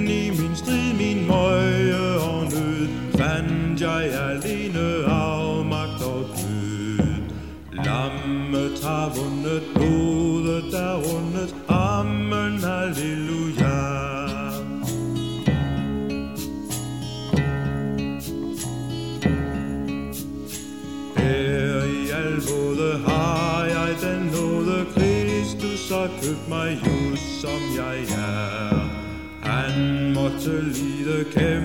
Lammet 8.80 8.84
har 8.84 9.10
vundet, 9.16 9.64
blodet 9.76 10.72
der 10.72 10.96
rundet, 10.96 11.56
amen, 11.68 12.64
halleluja. 12.64 13.80
Her 21.18 21.84
i 21.84 22.10
al 22.10 22.42
både 22.42 22.98
har 23.08 23.66
jeg 23.66 23.96
den 24.02 24.32
nåde, 24.32 24.86
Kristus 24.96 25.90
har 25.90 26.10
købt 26.22 26.50
mig 26.50 26.80
just 26.86 27.42
som 27.42 27.62
jeg 27.78 28.00
er. 28.04 28.90
Han 29.42 30.14
måtte 30.14 30.62
lide, 30.62 31.26
kæmpe 31.34 31.59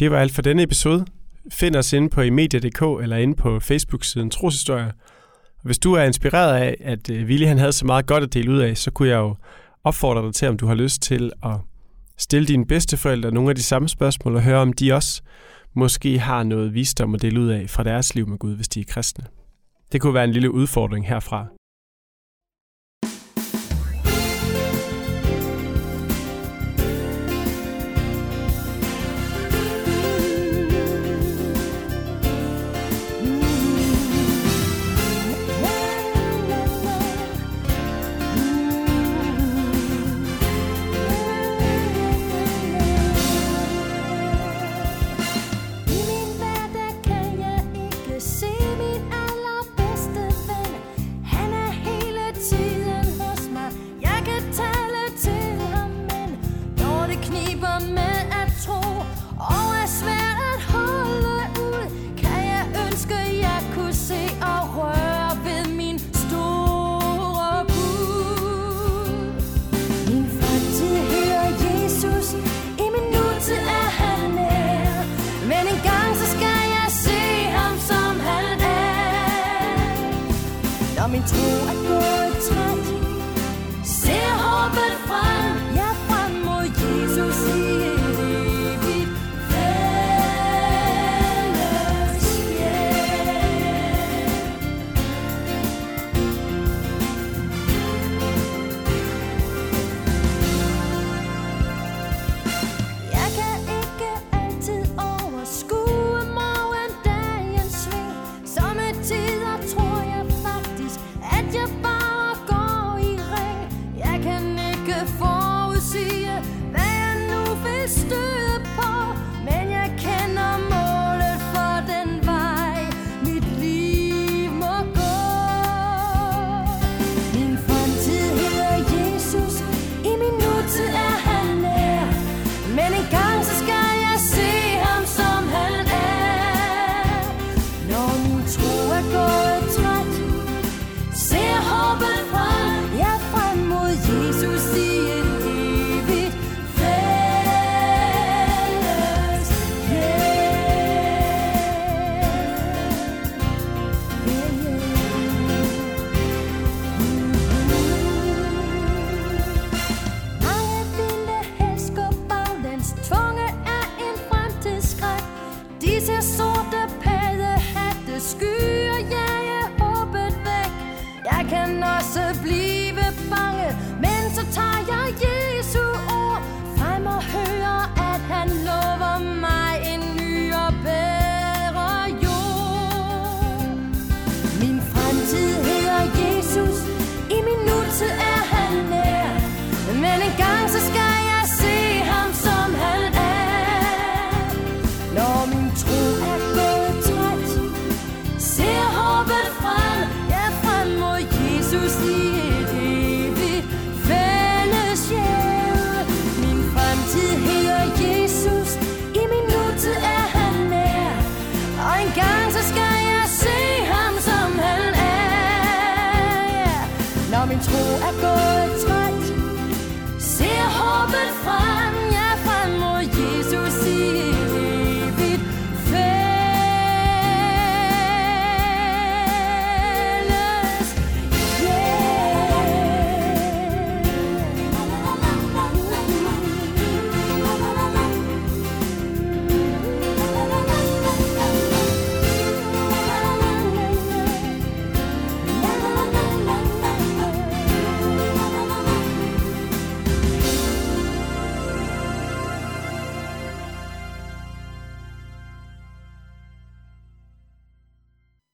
Det 0.00 0.10
var 0.10 0.18
alt 0.18 0.32
for 0.32 0.42
denne 0.42 0.62
episode. 0.62 1.06
Find 1.50 1.76
os 1.76 1.92
inde 1.92 2.08
på 2.08 2.20
imedia.dk 2.20 3.02
eller 3.02 3.16
inde 3.16 3.34
på 3.34 3.60
Facebook-siden 3.60 4.30
Troshistorier. 4.30 4.90
Hvis 5.62 5.78
du 5.78 5.92
er 5.92 6.02
inspireret 6.02 6.56
af, 6.56 6.76
at 6.80 7.10
øh, 7.10 7.26
Willy 7.26 7.46
han 7.46 7.58
havde 7.58 7.72
så 7.72 7.86
meget 7.86 8.06
godt 8.06 8.24
at 8.24 8.34
dele 8.34 8.50
ud 8.50 8.58
af, 8.58 8.76
så 8.76 8.90
kunne 8.90 9.08
jeg 9.08 9.16
jo 9.16 9.36
opfordre 9.84 10.26
dig 10.26 10.34
til, 10.34 10.48
om 10.48 10.56
du 10.56 10.66
har 10.66 10.74
lyst 10.74 11.02
til 11.02 11.32
at 11.42 11.56
stille 12.18 12.48
dine 12.48 12.66
bedsteforældre 12.66 13.30
nogle 13.30 13.50
af 13.50 13.56
de 13.56 13.62
samme 13.62 13.88
spørgsmål 13.88 14.36
og 14.36 14.42
høre, 14.42 14.58
om 14.58 14.72
de 14.72 14.92
også 14.92 15.22
måske 15.74 16.18
har 16.18 16.42
noget 16.42 16.74
visdom 16.74 17.14
at 17.14 17.22
dele 17.22 17.40
ud 17.40 17.48
af 17.48 17.70
fra 17.70 17.84
deres 17.84 18.14
liv 18.14 18.28
med 18.28 18.38
Gud, 18.38 18.56
hvis 18.56 18.68
de 18.68 18.80
er 18.80 18.84
kristne. 18.88 19.24
Det 19.92 20.00
kunne 20.00 20.14
være 20.14 20.24
en 20.24 20.32
lille 20.32 20.50
udfordring 20.50 21.08
herfra. 21.08 21.46